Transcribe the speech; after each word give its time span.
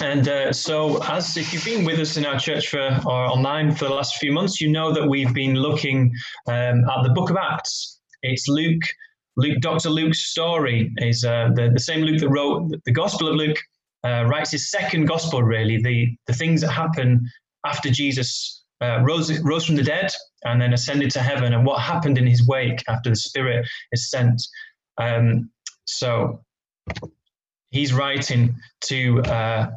And 0.00 0.28
uh, 0.28 0.52
so, 0.52 1.02
as 1.02 1.36
if 1.36 1.52
you've 1.52 1.64
been 1.64 1.84
with 1.84 1.98
us 1.98 2.16
in 2.16 2.24
our 2.24 2.38
church 2.38 2.68
for 2.68 3.00
or 3.04 3.26
online 3.26 3.74
for 3.74 3.86
the 3.86 3.94
last 3.94 4.16
few 4.16 4.32
months, 4.32 4.60
you 4.60 4.70
know 4.70 4.92
that 4.92 5.08
we've 5.08 5.34
been 5.34 5.56
looking 5.56 6.12
um, 6.46 6.84
at 6.88 7.02
the 7.02 7.12
Book 7.14 7.30
of 7.30 7.36
Acts. 7.36 8.00
It's 8.22 8.46
Luke, 8.46 8.82
Luke, 9.36 9.60
Dr. 9.60 9.90
Luke's 9.90 10.30
story 10.30 10.92
is 10.98 11.24
uh, 11.24 11.50
the 11.54 11.70
the 11.72 11.80
same 11.80 12.02
Luke 12.02 12.20
that 12.20 12.28
wrote 12.28 12.70
the 12.84 12.92
Gospel 12.92 13.28
of 13.28 13.36
Luke. 13.36 13.58
Uh, 14.04 14.24
writes 14.28 14.52
his 14.52 14.70
second 14.70 15.06
gospel, 15.06 15.42
really 15.42 15.82
the 15.82 16.16
the 16.28 16.32
things 16.32 16.60
that 16.60 16.70
happen 16.70 17.28
after 17.66 17.90
Jesus 17.90 18.62
uh, 18.80 19.00
rose 19.02 19.36
rose 19.40 19.64
from 19.64 19.74
the 19.74 19.82
dead 19.82 20.12
and 20.44 20.62
then 20.62 20.72
ascended 20.72 21.10
to 21.10 21.20
heaven, 21.20 21.54
and 21.54 21.66
what 21.66 21.80
happened 21.80 22.18
in 22.18 22.26
his 22.26 22.46
wake 22.46 22.84
after 22.88 23.10
the 23.10 23.16
Spirit 23.16 23.66
is 23.90 24.08
sent. 24.08 24.40
Um, 24.98 25.50
so 25.86 26.44
he's 27.70 27.92
writing 27.92 28.54
to 28.82 29.22
uh, 29.22 29.70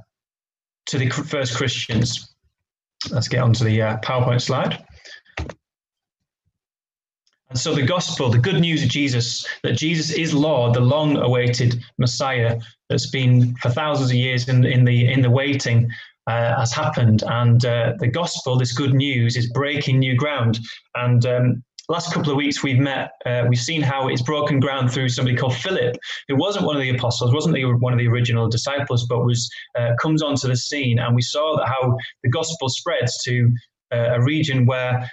to 0.92 0.98
the 0.98 1.10
first 1.10 1.56
Christians. 1.56 2.36
Let's 3.12 3.30
get 3.30 3.42
onto 3.42 3.64
the 3.64 3.82
uh, 3.82 3.98
PowerPoint 4.00 4.42
slide. 4.42 4.86
And 7.50 7.58
so 7.58 7.74
the 7.74 7.84
gospel, 7.84 8.30
the 8.30 8.38
good 8.38 8.60
news 8.60 8.84
of 8.84 8.90
Jesus, 8.90 9.48
that 9.64 9.78
Jesus 9.78 10.12
is 10.12 10.34
Lord, 10.34 10.74
the 10.74 10.82
long-awaited 10.82 11.82
Messiah 11.98 12.60
that's 12.90 13.10
been 13.10 13.56
for 13.56 13.70
thousands 13.70 14.10
of 14.10 14.18
years 14.18 14.50
in, 14.50 14.66
in 14.66 14.84
the 14.84 15.12
in 15.12 15.22
the 15.22 15.30
waiting, 15.30 15.90
uh, 16.28 16.60
has 16.60 16.74
happened. 16.74 17.24
And 17.26 17.66
uh, 17.66 17.94
the 18.00 18.08
gospel, 18.08 18.58
this 18.58 18.74
good 18.74 18.94
news, 18.94 19.38
is 19.38 19.50
breaking 19.52 20.00
new 20.00 20.16
ground. 20.16 20.60
And 20.96 21.26
um, 21.26 21.64
last 21.92 22.14
couple 22.14 22.32
of 22.32 22.38
weeks 22.38 22.64
we've 22.64 22.80
met, 22.80 23.12
uh, 23.26 23.44
we've 23.50 23.60
seen 23.60 23.82
how 23.82 24.08
it's 24.08 24.22
broken 24.22 24.60
ground 24.60 24.92
through 24.92 25.10
somebody 25.10 25.36
called 25.36 25.56
Philip, 25.56 25.98
who 26.28 26.36
wasn't 26.38 26.66
one 26.66 26.76
of 26.76 26.82
the 26.82 26.90
apostles, 26.90 27.34
wasn't 27.34 27.54
the, 27.54 27.66
one 27.66 27.94
of 27.94 28.00
the 28.00 28.08
original 28.08 28.48
disciples, 28.48 29.06
but 29.06 29.26
was 29.26 29.50
uh, 29.78 29.92
comes 30.02 30.24
onto 30.24 30.48
the 30.48 30.56
scene, 30.56 31.00
and 31.00 31.14
we 31.14 31.22
saw 31.22 31.58
that 31.58 31.68
how 31.68 31.98
the 32.24 32.30
gospel 32.30 32.70
spreads 32.70 33.22
to 33.24 33.52
uh, 33.94 34.16
a 34.16 34.22
region 34.24 34.66
where 34.66 35.10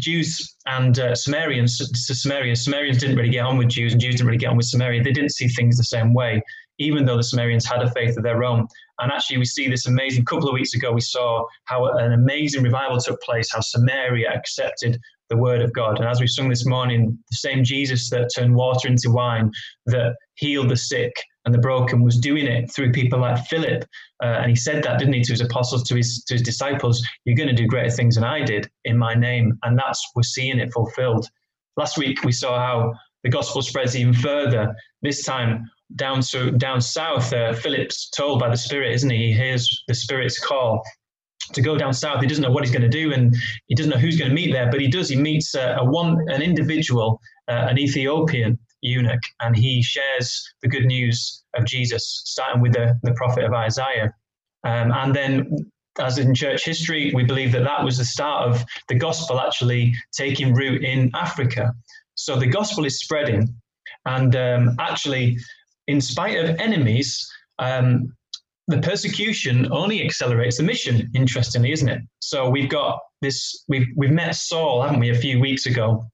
Jews 0.00 0.56
and 0.66 0.98
uh, 0.98 1.14
Samaritans, 1.14 1.76
to 1.78 2.14
Samaria, 2.14 2.56
Samaritans 2.56 2.98
didn't 2.98 3.16
really 3.16 3.30
get 3.30 3.44
on 3.44 3.58
with 3.58 3.68
Jews, 3.68 3.92
and 3.92 4.00
Jews 4.00 4.14
didn't 4.14 4.28
really 4.28 4.38
get 4.38 4.48
on 4.48 4.56
with 4.56 4.66
Samaria. 4.66 5.02
They 5.02 5.12
didn't 5.12 5.32
see 5.32 5.48
things 5.48 5.76
the 5.76 5.84
same 5.84 6.14
way, 6.14 6.40
even 6.78 7.04
though 7.04 7.16
the 7.16 7.24
Samaritans 7.24 7.66
had 7.66 7.82
a 7.82 7.90
faith 7.90 8.16
of 8.16 8.22
their 8.22 8.42
own. 8.44 8.66
And 9.00 9.12
actually, 9.12 9.38
we 9.38 9.44
see 9.44 9.68
this 9.68 9.86
amazing. 9.86 10.24
couple 10.24 10.48
of 10.48 10.54
weeks 10.54 10.74
ago, 10.74 10.92
we 10.92 11.00
saw 11.00 11.44
how 11.64 11.86
an 11.98 12.12
amazing 12.12 12.62
revival 12.62 12.98
took 12.98 13.20
place, 13.22 13.52
how 13.52 13.60
Samaria 13.60 14.30
accepted 14.32 14.98
the 15.32 15.38
word 15.38 15.62
of 15.62 15.72
God. 15.72 15.98
And 15.98 16.06
as 16.06 16.20
we 16.20 16.26
sung 16.26 16.50
this 16.50 16.66
morning, 16.66 17.18
the 17.30 17.36
same 17.36 17.64
Jesus 17.64 18.10
that 18.10 18.30
turned 18.34 18.54
water 18.54 18.86
into 18.86 19.10
wine, 19.10 19.50
that 19.86 20.14
healed 20.34 20.68
the 20.68 20.76
sick 20.76 21.12
and 21.44 21.54
the 21.54 21.58
broken, 21.58 22.02
was 22.02 22.18
doing 22.18 22.46
it 22.46 22.70
through 22.70 22.92
people 22.92 23.20
like 23.20 23.46
Philip. 23.46 23.84
Uh, 24.22 24.40
and 24.40 24.50
he 24.50 24.54
said 24.54 24.84
that, 24.84 24.98
didn't 24.98 25.14
he, 25.14 25.22
to 25.22 25.32
his 25.32 25.40
apostles, 25.40 25.82
to 25.84 25.96
his 25.96 26.22
to 26.24 26.34
his 26.34 26.42
disciples, 26.42 27.02
"You're 27.24 27.36
going 27.36 27.48
to 27.48 27.62
do 27.62 27.66
greater 27.66 27.90
things 27.90 28.16
than 28.16 28.24
I 28.24 28.44
did 28.44 28.70
in 28.84 28.98
my 28.98 29.14
name." 29.14 29.58
And 29.62 29.78
that's 29.78 30.00
we're 30.14 30.22
seeing 30.22 30.58
it 30.58 30.72
fulfilled. 30.72 31.26
Last 31.78 31.96
week 31.96 32.22
we 32.22 32.32
saw 32.32 32.58
how 32.58 32.92
the 33.24 33.30
gospel 33.30 33.62
spreads 33.62 33.96
even 33.96 34.12
further. 34.12 34.74
This 35.00 35.24
time 35.24 35.70
down 35.96 36.22
so 36.22 36.50
down 36.50 36.80
south, 36.82 37.32
uh, 37.32 37.54
Philip's 37.54 38.10
told 38.10 38.38
by 38.38 38.50
the 38.50 38.56
Spirit, 38.56 38.92
isn't 38.92 39.10
he? 39.10 39.28
He 39.28 39.32
hears 39.32 39.66
the 39.88 39.94
Spirit's 39.94 40.38
call 40.38 40.82
to 41.52 41.60
go 41.62 41.76
down 41.76 41.92
south. 41.92 42.20
He 42.20 42.26
doesn't 42.26 42.42
know 42.42 42.50
what 42.50 42.64
he's 42.64 42.72
going 42.72 42.82
to 42.82 42.88
do, 42.88 43.12
and 43.12 43.34
he 43.66 43.74
doesn't 43.74 43.90
know 43.90 43.98
who's 43.98 44.16
going 44.16 44.30
to 44.30 44.34
meet 44.34 44.52
there. 44.52 44.70
But 44.70 44.80
he 44.80 44.88
does. 44.88 45.08
He 45.08 45.16
meets 45.16 45.54
a, 45.54 45.76
a 45.78 45.84
one 45.84 46.18
an 46.28 46.42
individual, 46.42 47.20
uh, 47.48 47.66
an 47.70 47.78
Ethiopian 47.78 48.58
eunuch, 48.80 49.20
and 49.40 49.56
he 49.56 49.82
shares 49.82 50.42
the 50.62 50.68
good 50.68 50.86
news 50.86 51.44
of 51.54 51.64
Jesus, 51.64 52.22
starting 52.24 52.60
with 52.60 52.72
the, 52.72 52.98
the 53.02 53.12
prophet 53.14 53.44
of 53.44 53.52
Isaiah, 53.52 54.12
um, 54.64 54.92
and 54.92 55.14
then. 55.14 55.56
As 55.98 56.16
in 56.16 56.34
church 56.34 56.64
history, 56.64 57.12
we 57.14 57.22
believe 57.22 57.52
that 57.52 57.64
that 57.64 57.84
was 57.84 57.98
the 57.98 58.04
start 58.06 58.48
of 58.48 58.64
the 58.88 58.94
gospel 58.94 59.38
actually 59.38 59.92
taking 60.16 60.54
root 60.54 60.82
in 60.82 61.10
Africa. 61.12 61.74
So 62.14 62.38
the 62.38 62.46
gospel 62.46 62.86
is 62.86 62.98
spreading, 62.98 63.54
and 64.06 64.34
um, 64.34 64.76
actually, 64.80 65.36
in 65.88 66.00
spite 66.00 66.38
of 66.42 66.58
enemies, 66.58 67.30
um, 67.58 68.16
the 68.68 68.78
persecution 68.78 69.70
only 69.72 70.04
accelerates 70.04 70.56
the 70.56 70.62
mission. 70.62 71.10
Interestingly, 71.14 71.72
isn't 71.72 71.88
it? 71.88 72.00
So 72.20 72.48
we've 72.48 72.70
got 72.70 73.00
this. 73.20 73.64
We've 73.68 73.88
we've 73.96 74.10
met 74.10 74.34
Saul, 74.34 74.82
haven't 74.82 75.00
we, 75.00 75.10
a 75.10 75.14
few 75.14 75.40
weeks 75.40 75.66
ago, 75.66 76.06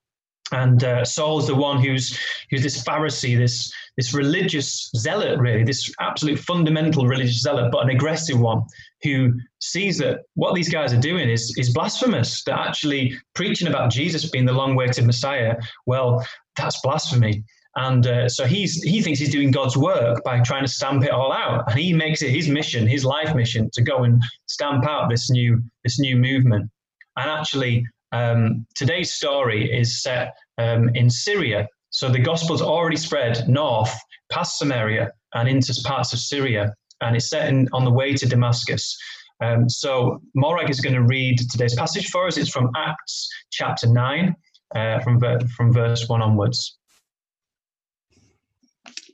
and 0.52 0.82
uh, 0.82 1.04
Saul's 1.04 1.46
the 1.46 1.54
one 1.54 1.82
who's 1.82 2.18
who's 2.50 2.62
this 2.62 2.82
Pharisee, 2.82 3.36
this 3.36 3.72
this 3.96 4.14
religious 4.14 4.90
zealot, 4.96 5.38
really, 5.38 5.64
this 5.64 5.92
absolute 6.00 6.38
fundamental 6.38 7.06
religious 7.06 7.42
zealot, 7.42 7.70
but 7.70 7.82
an 7.82 7.90
aggressive 7.90 8.38
one 8.38 8.62
who 9.02 9.32
sees 9.60 9.98
that 9.98 10.20
what 10.34 10.54
these 10.54 10.68
guys 10.68 10.92
are 10.92 11.00
doing 11.00 11.28
is 11.28 11.54
is 11.58 11.72
blasphemous. 11.72 12.42
They're 12.44 12.54
actually 12.54 13.16
preaching 13.34 13.68
about 13.68 13.90
Jesus 13.90 14.30
being 14.30 14.46
the 14.46 14.52
long-awaited 14.52 15.04
Messiah. 15.04 15.56
Well, 15.86 16.26
that's 16.56 16.80
blasphemy. 16.80 17.44
And 17.80 18.04
uh, 18.06 18.28
so 18.28 18.44
he's 18.44 18.82
he 18.82 19.00
thinks 19.02 19.20
he's 19.20 19.30
doing 19.30 19.52
God's 19.52 19.76
work 19.76 20.24
by 20.24 20.40
trying 20.40 20.64
to 20.64 20.72
stamp 20.78 21.04
it 21.04 21.12
all 21.12 21.32
out, 21.32 21.70
and 21.70 21.78
he 21.78 21.92
makes 21.92 22.22
it 22.22 22.30
his 22.30 22.48
mission, 22.48 22.88
his 22.88 23.04
life 23.04 23.36
mission, 23.36 23.70
to 23.74 23.82
go 23.82 24.02
and 24.02 24.20
stamp 24.46 24.84
out 24.84 25.08
this 25.08 25.30
new 25.30 25.62
this 25.84 26.00
new 26.00 26.16
movement. 26.16 26.68
And 27.16 27.30
actually, 27.30 27.86
um, 28.10 28.66
today's 28.74 29.12
story 29.12 29.72
is 29.72 30.02
set 30.02 30.34
um, 30.58 30.90
in 30.94 31.08
Syria. 31.08 31.68
So 31.90 32.08
the 32.08 32.18
gospel's 32.18 32.62
already 32.62 32.96
spread 32.96 33.48
north 33.48 33.94
past 34.30 34.58
Samaria 34.58 35.12
and 35.34 35.48
into 35.48 35.72
parts 35.84 36.12
of 36.12 36.18
Syria, 36.18 36.74
and 37.00 37.14
it's 37.14 37.30
set 37.30 37.48
in, 37.48 37.68
on 37.72 37.84
the 37.84 37.92
way 37.92 38.12
to 38.14 38.26
Damascus. 38.26 38.96
Um, 39.40 39.68
so 39.68 40.20
Morag 40.34 40.68
is 40.68 40.80
going 40.80 40.96
to 40.96 41.02
read 41.04 41.38
today's 41.50 41.76
passage 41.76 42.08
for 42.10 42.26
us. 42.26 42.38
It's 42.38 42.50
from 42.50 42.70
Acts 42.76 43.28
chapter 43.52 43.86
nine, 43.86 44.34
uh, 44.74 44.98
from 45.00 45.20
from 45.56 45.72
verse 45.72 46.08
one 46.08 46.22
onwards. 46.22 46.77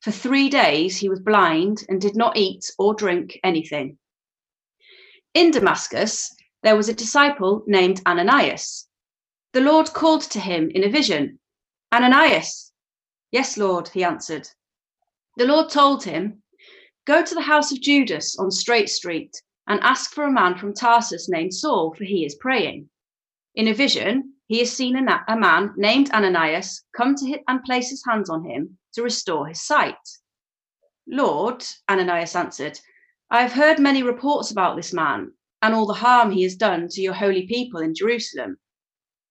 For 0.00 0.10
three 0.10 0.48
days 0.48 0.96
he 0.96 1.08
was 1.08 1.20
blind 1.20 1.84
and 1.88 2.00
did 2.00 2.16
not 2.16 2.36
eat 2.36 2.70
or 2.78 2.94
drink 2.94 3.38
anything. 3.44 3.98
In 5.34 5.50
Damascus, 5.50 6.34
there 6.62 6.76
was 6.76 6.88
a 6.88 6.94
disciple 6.94 7.62
named 7.66 8.00
Ananias. 8.06 8.88
The 9.52 9.60
Lord 9.60 9.92
called 9.92 10.22
to 10.30 10.40
him 10.40 10.70
in 10.70 10.84
a 10.84 10.88
vision, 10.88 11.38
Ananias. 11.92 12.72
Yes, 13.30 13.56
Lord, 13.56 13.88
he 13.88 14.02
answered. 14.02 14.48
The 15.36 15.46
Lord 15.46 15.70
told 15.70 16.04
him, 16.04 16.42
Go 17.04 17.22
to 17.22 17.34
the 17.34 17.42
house 17.42 17.70
of 17.70 17.80
Judas 17.80 18.38
on 18.38 18.50
Straight 18.50 18.88
Street 18.88 19.36
and 19.66 19.80
ask 19.80 20.12
for 20.12 20.24
a 20.24 20.32
man 20.32 20.56
from 20.56 20.74
Tarsus 20.74 21.28
named 21.28 21.54
Saul, 21.54 21.94
for 21.94 22.04
he 22.04 22.24
is 22.24 22.34
praying. 22.34 22.88
In 23.54 23.68
a 23.68 23.74
vision, 23.74 24.34
he 24.50 24.58
has 24.58 24.72
seen 24.72 24.96
a, 24.96 25.24
a 25.28 25.36
man 25.36 25.72
named 25.76 26.10
Ananias 26.10 26.82
come 26.96 27.14
to 27.14 27.24
him 27.24 27.38
and 27.46 27.62
place 27.62 27.88
his 27.88 28.02
hands 28.04 28.28
on 28.28 28.42
him 28.42 28.76
to 28.92 29.00
restore 29.00 29.46
his 29.46 29.60
sight. 29.60 29.94
Lord, 31.06 31.64
Ananias 31.88 32.34
answered, 32.34 32.80
I 33.30 33.42
have 33.42 33.52
heard 33.52 33.78
many 33.78 34.02
reports 34.02 34.50
about 34.50 34.74
this 34.74 34.92
man 34.92 35.34
and 35.62 35.72
all 35.72 35.86
the 35.86 35.94
harm 35.94 36.32
he 36.32 36.42
has 36.42 36.56
done 36.56 36.88
to 36.88 37.00
your 37.00 37.12
holy 37.12 37.46
people 37.46 37.80
in 37.80 37.94
Jerusalem. 37.94 38.58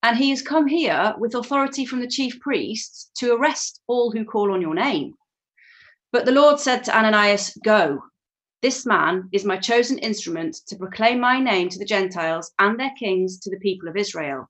And 0.01 0.15
he 0.15 0.29
has 0.29 0.41
come 0.41 0.67
here 0.67 1.13
with 1.17 1.35
authority 1.35 1.85
from 1.85 1.99
the 1.99 2.07
chief 2.07 2.39
priests 2.39 3.11
to 3.17 3.33
arrest 3.33 3.81
all 3.87 4.11
who 4.11 4.23
call 4.23 4.53
on 4.53 4.61
your 4.61 4.73
name. 4.73 5.15
But 6.13 6.23
the 6.23 6.31
Lord 6.31 6.61
said 6.61 6.85
to 6.85 6.97
Ananias, 6.97 7.57
Go, 7.61 8.03
This 8.61 8.85
man 8.85 9.27
is 9.33 9.43
my 9.43 9.57
chosen 9.57 9.97
instrument 9.97 10.55
to 10.67 10.77
proclaim 10.77 11.19
my 11.19 11.41
name 11.41 11.67
to 11.67 11.77
the 11.77 11.83
Gentiles 11.83 12.53
and 12.57 12.79
their 12.79 12.93
kings 12.97 13.37
to 13.41 13.49
the 13.49 13.59
people 13.59 13.89
of 13.89 13.97
Israel. 13.97 14.49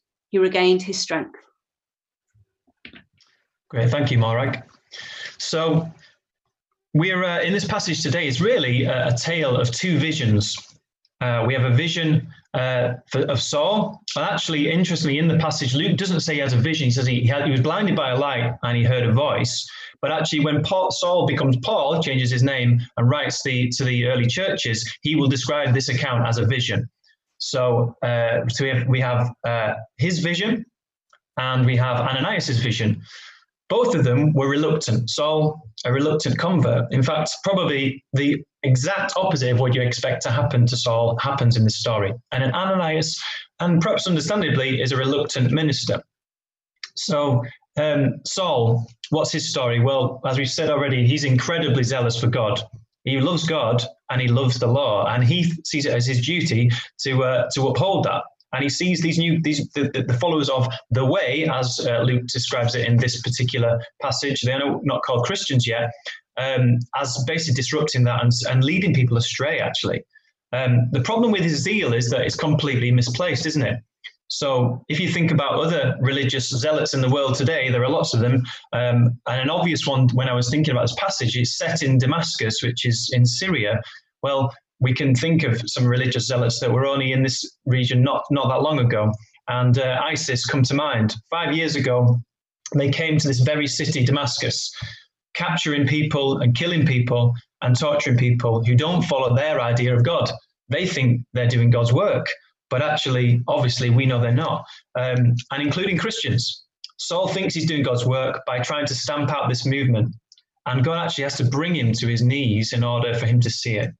he 0.31 0.39
regained 0.39 0.81
his 0.81 0.97
strength. 0.97 1.37
Great, 3.69 3.89
thank 3.89 4.11
you, 4.11 4.17
Morag. 4.17 4.63
So, 5.37 5.89
we're 6.93 7.23
uh, 7.23 7.41
in 7.41 7.53
this 7.53 7.65
passage 7.65 8.01
today. 8.01 8.27
It's 8.27 8.41
really 8.41 8.83
a, 8.83 9.09
a 9.09 9.17
tale 9.17 9.55
of 9.55 9.71
two 9.71 9.97
visions. 9.97 10.57
Uh, 11.21 11.43
we 11.47 11.53
have 11.53 11.63
a 11.63 11.73
vision 11.73 12.27
uh, 12.53 12.95
for, 13.09 13.21
of 13.21 13.41
Saul. 13.41 14.01
And 14.15 14.25
actually, 14.25 14.69
interestingly, 14.69 15.19
in 15.19 15.27
the 15.27 15.37
passage, 15.37 15.73
Luke 15.73 15.97
doesn't 15.97 16.21
say 16.21 16.33
he 16.33 16.39
has 16.39 16.53
a 16.53 16.57
vision. 16.57 16.85
He 16.85 16.91
says 16.91 17.05
he, 17.05 17.21
he, 17.21 17.27
had, 17.27 17.45
he 17.45 17.51
was 17.51 17.61
blinded 17.61 17.95
by 17.95 18.09
a 18.11 18.17
light 18.17 18.53
and 18.63 18.77
he 18.77 18.83
heard 18.83 19.03
a 19.03 19.13
voice. 19.13 19.65
But 20.01 20.11
actually, 20.11 20.43
when 20.43 20.63
Paul, 20.63 20.91
Saul 20.91 21.25
becomes 21.25 21.55
Paul, 21.57 22.01
changes 22.01 22.31
his 22.31 22.43
name 22.43 22.81
and 22.97 23.09
writes 23.09 23.43
the, 23.43 23.69
to 23.69 23.83
the 23.85 24.07
early 24.07 24.25
churches, 24.25 24.91
he 25.01 25.15
will 25.15 25.27
describe 25.27 25.73
this 25.73 25.89
account 25.89 26.27
as 26.27 26.39
a 26.39 26.45
vision. 26.45 26.89
So, 27.41 27.95
uh, 28.03 28.47
so 28.49 28.63
we 28.63 28.69
have, 28.69 28.87
we 28.87 29.01
have 29.01 29.31
uh, 29.45 29.73
his 29.97 30.19
vision 30.19 30.63
and 31.37 31.65
we 31.65 31.75
have 31.75 31.97
Ananias' 31.97 32.59
vision. 32.59 33.01
Both 33.67 33.95
of 33.95 34.03
them 34.03 34.33
were 34.33 34.47
reluctant. 34.47 35.09
Saul, 35.09 35.59
a 35.83 35.91
reluctant 35.91 36.37
convert. 36.37 36.93
In 36.93 37.01
fact, 37.01 37.31
probably 37.43 38.03
the 38.13 38.43
exact 38.61 39.13
opposite 39.15 39.51
of 39.51 39.59
what 39.59 39.73
you 39.73 39.81
expect 39.81 40.21
to 40.23 40.29
happen 40.29 40.67
to 40.67 40.77
Saul 40.77 41.17
happens 41.17 41.57
in 41.57 41.63
this 41.63 41.77
story. 41.77 42.13
And 42.31 42.43
then 42.43 42.53
Ananias, 42.53 43.19
and 43.59 43.81
perhaps 43.81 44.05
understandably, 44.05 44.79
is 44.79 44.91
a 44.91 44.97
reluctant 44.97 45.51
minister. 45.51 45.99
So 46.95 47.43
um, 47.77 48.19
Saul, 48.23 48.87
what's 49.09 49.31
his 49.31 49.49
story? 49.49 49.79
Well, 49.79 50.21
as 50.25 50.37
we've 50.37 50.49
said 50.49 50.69
already, 50.69 51.07
he's 51.07 51.23
incredibly 51.23 51.83
zealous 51.83 52.19
for 52.19 52.27
God. 52.27 52.61
He 53.03 53.19
loves 53.19 53.47
God 53.47 53.83
and 54.11 54.21
he 54.21 54.27
loves 54.27 54.59
the 54.59 54.67
law, 54.67 55.07
and 55.07 55.23
he 55.23 55.51
sees 55.65 55.85
it 55.85 55.93
as 55.93 56.05
his 56.05 56.25
duty 56.25 56.69
to 56.99 57.23
uh, 57.23 57.49
to 57.55 57.67
uphold 57.67 58.05
that. 58.05 58.23
And 58.53 58.63
he 58.63 58.69
sees 58.69 59.01
these 59.01 59.17
new 59.17 59.41
these 59.41 59.69
the, 59.69 60.03
the 60.07 60.17
followers 60.21 60.49
of 60.49 60.67
the 60.91 61.05
way, 61.05 61.47
as 61.51 61.79
uh, 61.79 62.01
Luke 62.01 62.27
describes 62.27 62.75
it 62.75 62.87
in 62.87 62.97
this 62.97 63.21
particular 63.21 63.81
passage. 64.01 64.41
They're 64.41 64.59
not 64.83 65.01
called 65.03 65.25
Christians 65.25 65.65
yet, 65.65 65.89
um, 66.37 66.79
as 66.95 67.23
basically 67.25 67.55
disrupting 67.55 68.03
that 68.03 68.21
and, 68.23 68.31
and 68.49 68.63
leading 68.63 68.93
people 68.93 69.17
astray. 69.17 69.59
Actually, 69.59 70.03
um, 70.51 70.89
the 70.91 71.01
problem 71.01 71.31
with 71.31 71.43
his 71.43 71.63
zeal 71.63 71.93
is 71.93 72.09
that 72.09 72.21
it's 72.21 72.35
completely 72.35 72.91
misplaced, 72.91 73.45
isn't 73.45 73.61
it? 73.61 73.79
So 74.31 74.81
if 74.87 74.97
you 74.97 75.09
think 75.09 75.29
about 75.29 75.55
other 75.55 75.97
religious 75.99 76.47
zealots 76.47 76.93
in 76.93 77.01
the 77.01 77.09
world 77.09 77.35
today, 77.35 77.69
there 77.69 77.83
are 77.83 77.89
lots 77.89 78.13
of 78.13 78.21
them. 78.21 78.41
Um, 78.71 79.19
and 79.27 79.41
an 79.41 79.49
obvious 79.49 79.85
one 79.85 80.07
when 80.13 80.29
I 80.29 80.33
was 80.33 80.49
thinking 80.49 80.71
about 80.71 80.83
this 80.83 80.95
passage 80.97 81.35
is 81.35 81.57
set 81.57 81.83
in 81.83 81.97
Damascus, 81.97 82.63
which 82.63 82.85
is 82.85 83.09
in 83.11 83.25
Syria. 83.25 83.81
Well, 84.23 84.49
we 84.79 84.93
can 84.93 85.13
think 85.13 85.43
of 85.43 85.61
some 85.65 85.85
religious 85.85 86.27
zealots 86.27 86.61
that 86.61 86.71
were 86.71 86.85
only 86.85 87.11
in 87.11 87.23
this 87.23 87.57
region 87.65 88.03
not, 88.03 88.23
not 88.31 88.47
that 88.47 88.61
long 88.61 88.79
ago. 88.79 89.11
And 89.49 89.77
uh, 89.77 89.99
ISIS 90.01 90.45
come 90.45 90.63
to 90.63 90.73
mind. 90.75 91.13
Five 91.29 91.53
years 91.53 91.75
ago, 91.75 92.17
they 92.73 92.89
came 92.89 93.17
to 93.17 93.27
this 93.27 93.41
very 93.41 93.67
city, 93.67 94.05
Damascus, 94.05 94.71
capturing 95.33 95.85
people 95.85 96.37
and 96.37 96.55
killing 96.55 96.85
people 96.85 97.33
and 97.63 97.77
torturing 97.77 98.17
people 98.17 98.63
who 98.63 98.75
don't 98.75 99.01
follow 99.01 99.35
their 99.35 99.59
idea 99.59 99.93
of 99.93 100.05
God. 100.05 100.31
They 100.69 100.87
think 100.87 101.23
they're 101.33 101.49
doing 101.49 101.69
God's 101.69 101.91
work 101.91 102.27
but 102.71 102.81
actually, 102.81 103.43
obviously, 103.49 103.89
we 103.89 104.05
know 104.05 104.19
they're 104.19 104.31
not, 104.31 104.65
um, 104.97 105.35
and 105.51 105.61
including 105.61 105.97
Christians. 105.97 106.63
Saul 106.97 107.27
thinks 107.27 107.53
he's 107.53 107.67
doing 107.67 107.83
God's 107.83 108.05
work 108.05 108.41
by 108.47 108.59
trying 108.59 108.85
to 108.85 108.95
stamp 108.95 109.29
out 109.29 109.49
this 109.49 109.65
movement, 109.65 110.15
and 110.65 110.83
God 110.83 111.03
actually 111.03 111.25
has 111.25 111.35
to 111.37 111.43
bring 111.43 111.75
him 111.75 111.91
to 111.91 112.07
his 112.07 112.21
knees 112.21 112.71
in 112.71 112.83
order 112.83 113.13
for 113.13 113.25
him 113.25 113.41
to 113.41 113.49
see 113.49 113.75
it. 113.75 113.91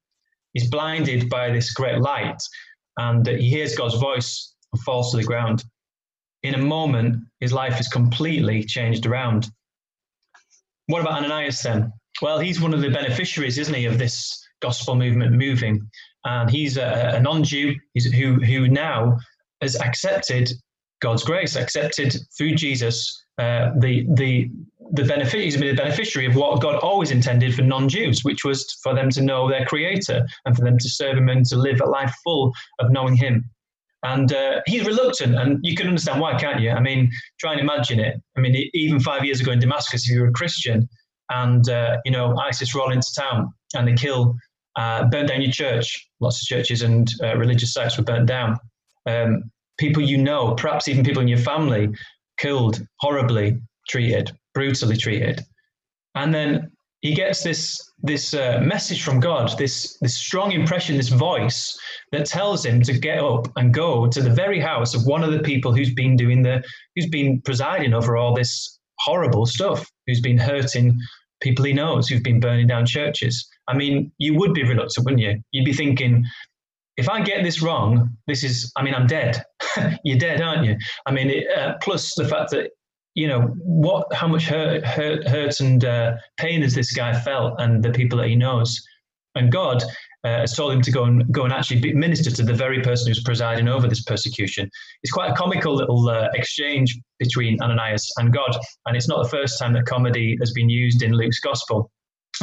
He's 0.54 0.70
blinded 0.70 1.30
by 1.30 1.52
this 1.52 1.74
great 1.74 2.00
light, 2.00 2.42
and 2.98 3.28
he 3.28 3.50
hears 3.50 3.76
God's 3.76 3.96
voice 3.96 4.56
and 4.72 4.82
falls 4.84 5.12
to 5.12 5.18
the 5.18 5.24
ground. 5.24 5.66
In 6.44 6.56
a 6.56 6.60
moment, 6.60 7.18
his 7.42 7.52
life 7.52 7.80
is 7.80 7.90
completely 7.90 8.64
changed 8.64 9.06
around. 9.06 9.52
What 10.88 11.02
about 11.02 11.24
Ananias 11.24 11.62
then? 11.62 11.92
Well, 12.22 12.40
he's 12.40 12.62
one 12.62 12.74
of 12.74 12.82
the 12.82 12.90
beneficiaries, 12.90 13.58
isn't 13.58 13.74
he, 13.74 13.86
of 13.86 13.98
this 13.98 14.42
gospel 14.62 14.96
movement 14.96 15.34
moving 15.34 15.90
and 16.26 16.50
he's 16.50 16.78
a, 16.78 17.14
a 17.16 17.20
non-Jew 17.20 17.76
who 18.14 18.36
who 18.36 18.68
now 18.68 19.18
has 19.62 19.76
accepted 19.80 20.52
God's 21.02 21.24
grace, 21.24 21.56
accepted 21.56 22.16
through 22.38 22.56
Jesus 22.56 23.24
uh, 23.38 23.72
the 23.80 24.06
the 24.16 24.50
the 24.94 25.04
benefit. 25.04 25.42
He's 25.42 25.58
been 25.58 25.74
a 25.74 25.82
beneficiary 25.82 26.28
of 26.28 26.36
what 26.36 26.62
God 26.62 26.76
always 26.76 27.12
intended 27.12 27.56
for 27.56 27.62
non-Jews, 27.62 28.24
which 28.24 28.44
was 28.44 28.72
for 28.84 28.94
them 28.94 29.10
to 29.12 29.22
know 29.22 29.50
their 29.50 29.66
Creator 29.66 30.26
and 30.46 30.56
for 30.56 30.64
them 30.64 30.78
to 30.78 30.90
serve 30.90 31.18
Him 31.18 31.30
and 31.30 31.46
to 31.48 31.56
live 31.56 31.82
a 31.82 31.86
life 31.86 32.14
full 32.24 32.54
of 32.80 32.92
knowing 32.92 33.16
Him. 33.16 33.50
And 34.04 34.34
uh, 34.34 34.62
he's 34.66 34.86
reluctant, 34.86 35.36
and 35.36 35.60
you 35.62 35.76
can 35.76 35.88
understand 35.88 36.20
why, 36.20 36.36
can't 36.36 36.60
you? 36.60 36.72
I 36.72 36.80
mean, 36.80 37.12
try 37.40 37.52
and 37.52 37.62
imagine 37.62 38.00
it. 38.00 38.20
I 38.36 38.40
mean, 38.40 38.70
even 38.74 39.00
five 39.00 39.24
years 39.24 39.42
ago 39.42 39.52
in 39.52 39.60
Damascus, 39.60 40.10
if 40.10 40.16
you 40.16 40.22
were 40.22 40.30
a 40.30 40.34
Christian, 40.34 40.90
and 41.32 41.70
uh, 41.70 41.98
you 42.06 42.12
know 42.12 42.38
ISIS 42.38 42.76
roll 42.76 42.92
into 42.92 43.08
town 43.18 43.54
and 43.76 43.88
they 43.88 43.94
kill 43.94 44.36
uh, 44.76 45.06
burn 45.06 45.26
down 45.26 45.42
your 45.42 45.52
church. 45.52 46.08
Lots 46.20 46.42
of 46.42 46.48
churches 46.48 46.82
and 46.82 47.10
uh, 47.24 47.38
religious 47.38 47.74
sites 47.74 47.98
were 47.98 48.04
burnt 48.04 48.28
down. 48.28 48.58
Um, 49.06 49.52
people 49.78 50.02
you 50.02 50.18
know, 50.18 50.54
perhaps 50.56 50.88
even 50.88 51.04
people 51.04 51.22
in 51.22 51.28
your 51.28 51.40
family, 51.40 51.90
killed, 52.38 52.86
horribly 53.00 53.60
treated, 53.88 54.32
brutally 54.54 54.98
treated. 54.98 55.42
And 56.16 56.34
then 56.34 56.72
he 57.02 57.14
gets 57.14 57.44
this 57.44 57.92
this 58.04 58.34
uh, 58.34 58.60
message 58.64 59.04
from 59.04 59.20
God, 59.20 59.58
this 59.58 59.98
this 60.02 60.16
strong 60.16 60.52
impression, 60.52 60.98
this 60.98 61.10
voice 61.10 61.78
that 62.12 62.26
tells 62.26 62.66
him 62.66 62.82
to 62.84 62.98
get 62.98 63.20
up 63.20 63.48
and 63.56 63.74
go 63.74 64.08
to 64.08 64.22
the 64.22 64.30
very 64.30 64.60
house 64.60 64.94
of 64.94 65.06
one 65.06 65.24
of 65.24 65.32
the 65.32 65.40
people 65.40 65.74
who's 65.74 65.94
been 65.94 66.16
doing 66.16 66.42
the 66.42 66.64
who's 66.96 67.10
been 67.10 67.42
presiding 67.42 67.94
over 67.94 68.18
all 68.18 68.34
this 68.34 68.80
horrible 69.00 69.46
stuff, 69.46 69.90
who's 70.06 70.22
been 70.22 70.38
hurting 70.38 71.00
people 71.42 71.66
he 71.66 71.74
knows, 71.74 72.08
who've 72.08 72.24
been 72.24 72.40
burning 72.40 72.68
down 72.68 72.86
churches. 72.86 73.48
I 73.72 73.78
mean, 73.78 74.12
you 74.18 74.36
would 74.36 74.54
be 74.54 74.64
reluctant, 74.64 75.06
wouldn't 75.06 75.22
you? 75.22 75.42
You'd 75.52 75.66
be 75.66 75.72
thinking, 75.74 76.26
if 76.98 77.10
I 77.10 77.22
get 77.22 77.42
this 77.44 77.62
wrong, 77.62 78.10
this 78.28 78.44
is, 78.44 78.72
I 78.76 78.84
mean, 78.84 78.94
I'm 78.94 79.08
dead. 79.08 79.42
You're 80.04 80.20
dead, 80.20 80.42
aren't 80.42 80.66
you? 80.66 80.76
I 81.06 81.12
mean, 81.12 81.30
it, 81.30 81.46
uh, 81.58 81.78
plus 81.82 82.14
the 82.16 82.28
fact 82.28 82.52
that, 82.52 82.72
you 83.16 83.28
know, 83.28 83.42
what, 83.64 84.14
how 84.14 84.28
much 84.28 84.46
hurt, 84.46 84.86
hurt, 84.86 85.26
hurt 85.26 85.62
and 85.62 85.86
uh, 85.86 86.18
pain 86.38 86.62
has 86.64 86.76
this 86.76 86.92
guy 86.92 87.18
felt 87.18 87.60
and 87.60 87.82
the 87.82 87.92
people 87.92 88.18
that 88.20 88.28
he 88.28 88.36
knows? 88.36 88.78
And 89.36 89.50
God 89.50 89.82
uh, 90.26 90.40
has 90.40 90.54
told 90.54 90.74
him 90.74 90.82
to 90.82 90.92
go 90.92 91.06
and 91.06 91.32
go 91.32 91.46
and 91.46 91.54
actually 91.54 91.94
minister 91.94 92.30
to 92.30 92.44
the 92.44 92.54
very 92.54 92.82
person 92.82 93.08
who's 93.08 93.24
presiding 93.24 93.70
over 93.70 93.88
this 93.88 94.04
persecution. 94.04 94.70
It's 95.02 95.14
quite 95.14 95.32
a 95.32 95.36
comical 95.36 95.74
little 95.74 96.10
uh, 96.10 96.28
exchange 96.34 97.00
between 97.20 97.62
Ananias 97.62 98.12
and 98.18 98.34
God, 98.34 98.58
and 98.86 98.98
it's 98.98 99.08
not 99.08 99.24
the 99.24 99.30
first 99.30 99.58
time 99.58 99.72
that 99.74 99.86
comedy 99.86 100.36
has 100.42 100.52
been 100.52 100.70
used 100.70 101.04
in 101.04 101.14
Luke's 101.14 101.40
gospel 101.40 101.90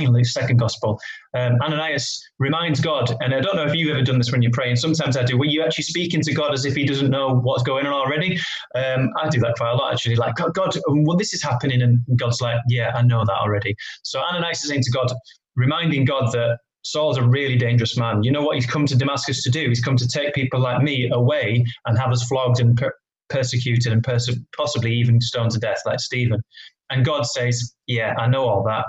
in 0.05 0.13
Luke's 0.13 0.33
second 0.33 0.59
gospel, 0.59 1.01
um, 1.35 1.59
Ananias 1.63 2.23
reminds 2.39 2.81
God, 2.81 3.15
and 3.21 3.35
I 3.35 3.41
don't 3.41 3.57
know 3.57 3.65
if 3.65 3.75
you've 3.75 3.91
ever 3.91 4.03
done 4.03 4.19
this 4.19 4.33
when 4.33 4.43
you're 4.43 4.53
praying. 4.53 4.77
Sometimes 4.77 5.17
I 5.17 5.25
do. 5.25 5.39
Were 5.39 5.45
you 5.45 5.63
actually 5.63 5.85
speaking 5.85 6.21
to 6.23 6.35
God 6.35 6.53
as 6.53 6.65
if 6.65 6.75
He 6.75 6.85
doesn't 6.85 7.11
know 7.11 7.37
what's 7.37 7.63
going 7.63 7.87
on 7.87 7.93
already? 7.93 8.39
Um, 8.75 9.11
I 9.21 9.29
do 9.29 9.41
that 9.41 9.55
quite 9.57 9.71
a 9.71 9.75
lot 9.75 9.93
actually. 9.93 10.17
Like 10.17 10.37
God, 10.37 10.55
God, 10.55 10.77
um, 10.89 11.05
well, 11.05 11.17
this 11.17 11.35
is 11.35 11.43
happening, 11.43 11.83
and 11.83 12.01
God's 12.17 12.41
like, 12.41 12.57
yeah, 12.69 12.93
I 12.95 13.03
know 13.03 13.25
that 13.25 13.37
already. 13.37 13.75
So 14.03 14.21
Ananias 14.21 14.63
is 14.63 14.69
saying 14.69 14.83
to 14.83 14.91
God, 14.91 15.13
reminding 15.57 16.05
God 16.05 16.33
that 16.33 16.59
Saul's 16.83 17.19
a 17.19 17.23
really 17.23 17.57
dangerous 17.57 17.97
man. 17.97 18.23
You 18.23 18.31
know 18.31 18.43
what 18.43 18.55
he's 18.55 18.67
come 18.67 18.87
to 18.87 18.97
Damascus 18.97 19.43
to 19.43 19.51
do? 19.51 19.69
He's 19.69 19.85
come 19.85 19.97
to 19.97 20.09
take 20.09 20.35
people 20.35 20.61
like 20.61 20.83
me 20.83 21.11
away 21.13 21.65
and 21.87 21.99
have 21.99 22.11
us 22.11 22.27
flogged 22.27 22.61
and 22.61 22.77
per- 22.77 22.95
persecuted 23.29 23.93
and 23.93 24.03
pers- 24.03 24.39
possibly 24.57 24.95
even 24.95 25.21
stoned 25.21 25.51
to 25.53 25.59
death, 25.59 25.83
like 25.85 26.01
Stephen. 26.01 26.41
And 26.91 27.05
God 27.05 27.27
says, 27.27 27.75
Yeah, 27.87 28.15
I 28.19 28.29
know 28.29 28.47
all 28.47 28.65
that. 28.65 28.87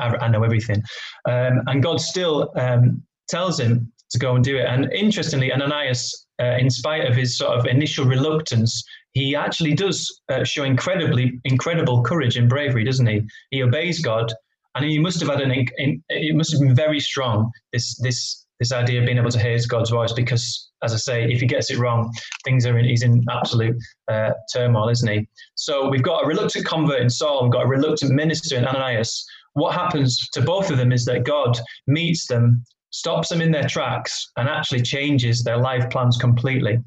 I, 0.00 0.16
I 0.24 0.28
know 0.28 0.44
everything. 0.44 0.82
Um, 1.28 1.62
and 1.66 1.82
God 1.82 2.00
still 2.00 2.52
um, 2.56 3.02
tells 3.28 3.58
him 3.60 3.92
to 4.10 4.18
go 4.18 4.34
and 4.34 4.44
do 4.44 4.56
it. 4.56 4.66
And 4.66 4.92
interestingly, 4.92 5.52
Ananias, 5.52 6.26
uh, 6.40 6.56
in 6.58 6.70
spite 6.70 7.06
of 7.06 7.14
his 7.16 7.36
sort 7.36 7.58
of 7.58 7.66
initial 7.66 8.04
reluctance, 8.06 8.82
he 9.12 9.34
actually 9.34 9.74
does 9.74 10.20
uh, 10.28 10.44
show 10.44 10.64
incredibly 10.64 11.40
incredible 11.44 12.02
courage 12.02 12.36
and 12.36 12.48
bravery, 12.48 12.84
doesn't 12.84 13.06
he? 13.06 13.22
He 13.50 13.62
obeys 13.62 14.00
God 14.00 14.32
And 14.74 14.88
he 14.88 14.98
must 14.98 15.20
have 15.20 15.28
had 15.28 15.40
an, 15.40 15.66
it 16.08 16.36
must 16.36 16.52
have 16.52 16.60
been 16.60 16.74
very 16.74 17.00
strong, 17.00 17.50
this, 17.72 17.96
this, 17.98 18.46
this 18.60 18.72
idea 18.72 19.00
of 19.00 19.06
being 19.06 19.18
able 19.18 19.30
to 19.30 19.38
hear 19.38 19.58
God's 19.68 19.90
voice, 19.90 20.12
because 20.12 20.70
as 20.84 20.92
I 20.92 20.96
say, 20.96 21.24
if 21.24 21.40
he 21.40 21.46
gets 21.46 21.70
it 21.70 21.78
wrong, 21.78 22.12
things 22.44 22.64
are 22.64 22.78
in, 22.78 22.84
he's 22.84 23.02
in 23.02 23.24
absolute 23.30 23.76
uh, 24.08 24.30
turmoil, 24.52 24.88
isn't 24.88 25.10
he? 25.10 25.28
So 25.56 25.88
we've 25.88 26.02
got 26.02 26.24
a 26.24 26.26
reluctant 26.28 26.64
convert 26.64 27.00
in 27.00 27.10
Saul, 27.10 27.42
we've 27.42 27.52
got 27.52 27.64
a 27.64 27.68
reluctant 27.68 28.12
minister 28.12 28.56
in 28.56 28.64
Ananias. 28.66 29.26
What 29.58 29.74
happens 29.74 30.28
to 30.30 30.40
both 30.40 30.70
of 30.70 30.78
them 30.78 30.92
is 30.92 31.04
that 31.06 31.24
God 31.24 31.58
meets 31.88 32.28
them, 32.28 32.64
stops 32.90 33.28
them 33.28 33.40
in 33.40 33.50
their 33.50 33.68
tracks, 33.68 34.30
and 34.36 34.48
actually 34.48 34.82
changes 34.82 35.42
their 35.42 35.58
life 35.58 35.90
plans 35.90 36.16
completely. 36.16 36.78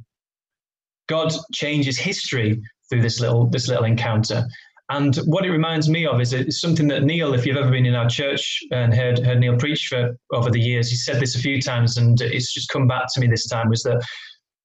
God 1.10 1.34
changes 1.54 1.98
history 1.98 2.62
through 2.90 3.02
this 3.02 3.20
little 3.20 3.48
this 3.48 3.68
little 3.68 3.84
encounter. 3.84 4.48
And 4.90 5.16
what 5.26 5.46
it 5.46 5.52
reminds 5.52 5.90
me 5.90 6.06
of 6.06 6.22
is 6.22 6.34
it's 6.34 6.62
something 6.62 6.88
that 6.88 7.04
Neil, 7.04 7.34
if 7.34 7.46
you've 7.46 7.58
ever 7.58 7.72
been 7.72 7.86
in 7.86 7.96
our 7.96 8.10
church 8.10 8.60
and 8.72 8.94
heard, 8.94 9.20
heard 9.20 9.40
Neil 9.40 9.58
preach 9.58 9.88
for 9.88 10.18
over 10.34 10.50
the 10.50 10.60
years, 10.60 10.90
he 10.90 10.96
said 10.96 11.20
this 11.22 11.36
a 11.36 11.40
few 11.40 11.62
times 11.62 11.98
and 11.98 12.20
it's 12.22 12.54
just 12.54 12.70
come 12.70 12.88
back 12.88 13.06
to 13.14 13.22
me 13.22 13.28
this 13.28 13.48
time 13.48 13.70
was 13.70 13.84
that 13.84 14.02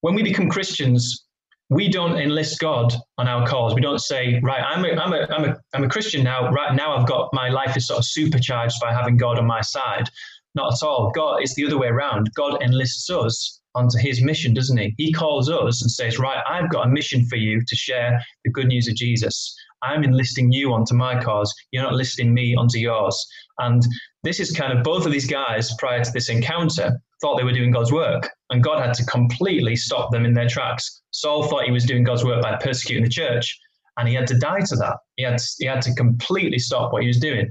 when 0.01 0.15
we 0.15 0.23
become 0.23 0.49
Christians, 0.49 1.26
we 1.69 1.89
don't 1.89 2.19
enlist 2.19 2.61
God 2.61 2.95
on 3.19 3.27
our 3.27 3.47
cause. 3.47 3.75
We 3.75 3.81
don't 3.81 4.01
say, 4.01 4.41
right, 4.43 4.63
I'm 4.63 4.85
a, 4.85 4.89
I'm 4.89 5.13
a, 5.13 5.27
I'm 5.31 5.45
a, 5.45 5.57
I'm 5.75 5.85
a 5.85 5.89
Christian 5.89 6.23
now. 6.23 6.51
Right 6.51 6.75
now, 6.75 6.97
I've 6.97 7.09
got 7.09 7.29
my 7.33 7.49
life 7.49 7.77
is 7.77 7.89
sort 7.89 7.99
of 7.99 8.05
supercharged 8.05 8.77
by 8.81 8.93
having 8.93 9.17
God 9.17 9.39
on 9.39 9.47
my 9.47 9.61
side. 9.61 10.09
Not 10.55 10.73
at 10.73 10.87
all. 10.87 11.11
God 11.15 11.43
is 11.43 11.55
the 11.55 11.67
other 11.67 11.79
way 11.79 11.89
around. 11.89 12.31
God 12.35 12.63
enlists 12.63 13.11
us 13.11 13.61
onto 13.75 13.99
his 13.99 14.23
mission, 14.23 14.55
doesn't 14.55 14.79
he? 14.79 14.95
He 14.97 15.13
calls 15.13 15.51
us 15.51 15.83
and 15.83 15.91
says, 15.91 16.19
right, 16.19 16.43
I've 16.49 16.71
got 16.71 16.87
a 16.87 16.91
mission 16.91 17.27
for 17.27 17.37
you 17.37 17.63
to 17.67 17.77
share 17.77 18.23
the 18.45 18.51
good 18.51 18.69
news 18.69 18.89
of 18.89 18.95
Jesus. 18.95 19.55
I'm 19.83 20.03
enlisting 20.03 20.53
you 20.53 20.73
onto 20.73 20.95
my 20.95 21.23
cause. 21.23 21.53
You're 21.73 21.83
not 21.83 21.93
listing 21.95 22.33
me 22.33 22.57
onto 22.57 22.79
yours. 22.79 23.27
And 23.59 23.87
this 24.27 24.41
is 24.41 24.51
kind 24.51 24.77
of 24.77 24.83
both 24.83 25.07
of 25.07 25.13
these 25.13 25.27
guys 25.27 25.73
prior 25.79 26.03
to 26.03 26.11
this 26.11 26.29
encounter 26.29 27.01
thought 27.21 27.37
they 27.39 27.45
were 27.45 27.53
doing 27.53 27.71
God's 27.71 27.93
work, 27.93 28.29
and 28.51 28.63
God 28.63 28.85
had 28.85 28.93
to 28.95 29.05
completely 29.07 29.77
stop 29.77 30.11
them 30.11 30.25
in 30.25 30.35
their 30.35 30.49
tracks. 30.49 31.03
Saul 31.13 31.45
thought 31.45 31.65
he 31.65 31.71
was 31.71 31.85
doing 31.85 32.05
God's 32.05 32.25
work 32.25 32.43
by 32.43 32.57
persecuting 32.57 33.05
the 33.05 33.11
church, 33.11 33.59
and 33.97 34.09
he 34.09 34.15
had 34.15 34.27
to 34.27 34.39
die 34.39 34.61
to 34.61 34.77
that. 34.77 34.97
He 35.17 35.23
had 35.23 35.39
to, 35.39 35.45
he 35.59 35.67
had 35.67 35.81
to 35.83 35.95
completely 35.95 36.59
stop 36.59 36.93
what 36.93 37.03
he 37.03 37.09
was 37.09 37.19
doing. 37.19 37.51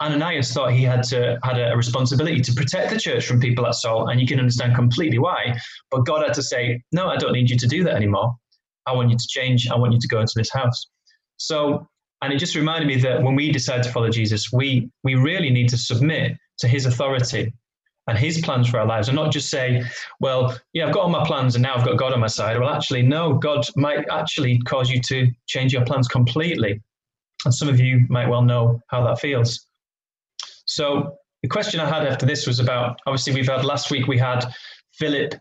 Ananias 0.00 0.52
thought 0.52 0.72
he 0.72 0.82
had 0.82 1.02
to 1.04 1.38
had 1.42 1.58
a 1.58 1.76
responsibility 1.76 2.40
to 2.40 2.52
protect 2.52 2.90
the 2.90 3.00
church 3.00 3.26
from 3.26 3.40
people 3.40 3.64
like 3.64 3.74
Saul, 3.74 4.08
and 4.08 4.20
you 4.20 4.26
can 4.26 4.38
understand 4.38 4.74
completely 4.74 5.18
why. 5.18 5.58
But 5.90 6.06
God 6.06 6.22
had 6.22 6.34
to 6.34 6.42
say, 6.42 6.82
"No, 6.92 7.08
I 7.08 7.16
don't 7.16 7.32
need 7.32 7.50
you 7.50 7.58
to 7.58 7.66
do 7.66 7.82
that 7.84 7.94
anymore. 7.94 8.34
I 8.86 8.92
want 8.92 9.10
you 9.10 9.16
to 9.16 9.26
change. 9.28 9.68
I 9.68 9.76
want 9.76 9.92
you 9.92 9.98
to 9.98 10.08
go 10.08 10.20
into 10.20 10.34
this 10.36 10.52
house." 10.52 10.86
So, 11.38 11.88
and 12.22 12.32
it 12.32 12.38
just 12.38 12.54
reminded 12.54 12.86
me 12.86 12.96
that 12.96 13.22
when 13.22 13.34
we 13.34 13.52
decide 13.52 13.82
to 13.82 13.92
follow 13.92 14.08
Jesus, 14.08 14.52
we 14.52 14.90
we 15.04 15.14
really 15.14 15.50
need 15.50 15.68
to 15.70 15.76
submit 15.76 16.36
to 16.58 16.68
His 16.68 16.86
authority 16.86 17.52
and 18.08 18.16
His 18.16 18.40
plans 18.40 18.68
for 18.68 18.78
our 18.78 18.86
lives, 18.86 19.08
and 19.08 19.16
not 19.16 19.32
just 19.32 19.50
say, 19.50 19.82
"Well, 20.20 20.58
yeah, 20.72 20.86
I've 20.86 20.94
got 20.94 21.02
all 21.02 21.10
my 21.10 21.26
plans, 21.26 21.56
and 21.56 21.62
now 21.62 21.74
I've 21.74 21.84
got 21.84 21.98
God 21.98 22.12
on 22.12 22.20
my 22.20 22.26
side." 22.26 22.58
Well, 22.58 22.70
actually, 22.70 23.02
no. 23.02 23.34
God 23.34 23.66
might 23.76 24.08
actually 24.10 24.58
cause 24.60 24.90
you 24.90 25.00
to 25.02 25.30
change 25.46 25.72
your 25.72 25.84
plans 25.84 26.08
completely, 26.08 26.80
and 27.44 27.54
some 27.54 27.68
of 27.68 27.78
you 27.78 28.06
might 28.08 28.28
well 28.28 28.42
know 28.42 28.80
how 28.88 29.04
that 29.04 29.20
feels. 29.20 29.66
So, 30.64 31.18
the 31.42 31.48
question 31.48 31.80
I 31.80 31.88
had 31.88 32.06
after 32.06 32.26
this 32.26 32.46
was 32.46 32.60
about 32.60 32.98
obviously 33.06 33.34
we've 33.34 33.48
had 33.48 33.64
last 33.64 33.90
week 33.90 34.06
we 34.06 34.18
had 34.18 34.44
Philip 34.92 35.34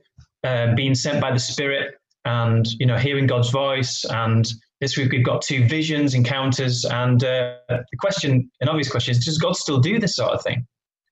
uh, 0.43 0.75
being 0.75 0.93
sent 0.93 1.21
by 1.21 1.31
the 1.31 1.39
Spirit 1.39 1.95
and 2.25 2.67
you 2.79 2.85
know 2.85 2.97
hearing 2.97 3.27
God's 3.27 3.49
voice 3.49 4.05
and 4.09 4.45
this 4.81 4.97
week 4.97 5.11
we've 5.11 5.25
got 5.25 5.41
two 5.41 5.65
visions, 5.67 6.13
encounters, 6.13 6.85
and 6.85 7.23
uh, 7.23 7.55
the 7.69 7.97
question, 7.99 8.49
an 8.61 8.69
obvious 8.69 8.89
question 8.89 9.11
is, 9.11 9.23
does 9.23 9.37
God 9.37 9.55
still 9.55 9.79
do 9.79 9.99
this 9.99 10.15
sort 10.15 10.31
of 10.31 10.43
thing? 10.43 10.65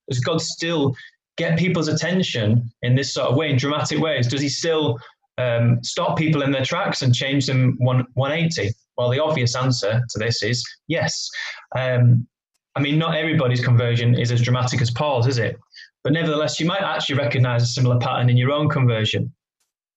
Does 0.10 0.20
God 0.20 0.42
still 0.42 0.96
get 1.38 1.58
people's 1.58 1.88
attention 1.88 2.72
in 2.82 2.96
this 2.96 3.14
sort 3.14 3.30
of 3.30 3.36
way, 3.38 3.50
in 3.50 3.58
dramatic 3.58 4.00
ways? 4.00 4.28
Does 4.28 4.42
he 4.42 4.50
still 4.50 5.00
um, 5.38 5.80
stop 5.82 6.18
people 6.18 6.44
in 6.44 6.52
their 6.52 6.66
tracks 6.66 7.02
and 7.02 7.16
change 7.16 7.46
them 7.46 7.76
one, 7.80 8.06
180? 8.16 8.72
Well, 8.98 9.10
the 9.10 9.20
obvious 9.20 9.56
answer 9.56 10.04
to 10.10 10.20
this 10.20 10.44
is 10.44 10.64
yes. 10.88 11.30
Um, 11.76 12.28
I 12.76 12.82
mean, 12.82 12.98
not 12.98 13.16
everybody's 13.16 13.64
conversion 13.64 14.20
is 14.20 14.32
as 14.32 14.42
dramatic 14.42 14.82
as 14.82 14.92
Paul's, 14.92 15.28
is 15.28 15.38
it? 15.38 15.58
But 16.04 16.14
nevertheless, 16.14 16.60
you 16.60 16.66
might 16.66 16.82
actually 16.82 17.16
recognize 17.16 17.64
a 17.64 17.68
similar 17.68 17.98
pattern 17.98 18.30
in 18.30 18.38
your 18.38 18.52
own 18.52 18.68
conversion. 18.68 19.34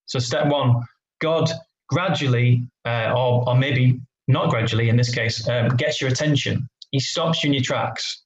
So, 0.06 0.18
step 0.18 0.46
one 0.46 0.76
God 1.20 1.50
gradually, 1.88 2.68
uh, 2.84 3.12
or, 3.16 3.48
or 3.48 3.56
maybe 3.56 4.00
not 4.28 4.50
gradually 4.50 4.88
in 4.88 4.96
this 4.96 5.14
case, 5.14 5.46
um, 5.48 5.68
gets 5.76 6.00
your 6.00 6.10
attention. 6.10 6.68
He 6.90 7.00
stops 7.00 7.42
you 7.42 7.48
in 7.48 7.54
your 7.54 7.62
tracks. 7.62 8.22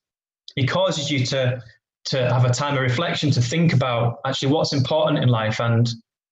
He 0.57 0.67
causes 0.67 1.11
you 1.11 1.25
to, 1.27 1.63
to 2.07 2.33
have 2.33 2.45
a 2.45 2.51
time 2.51 2.75
of 2.75 2.83
reflection, 2.83 3.31
to 3.33 3.43
think 3.43 3.73
about 3.73 4.21
actually 4.25 4.53
what's 4.53 4.73
important 4.73 5.23
in 5.23 5.29
life 5.29 5.61
and 5.61 5.89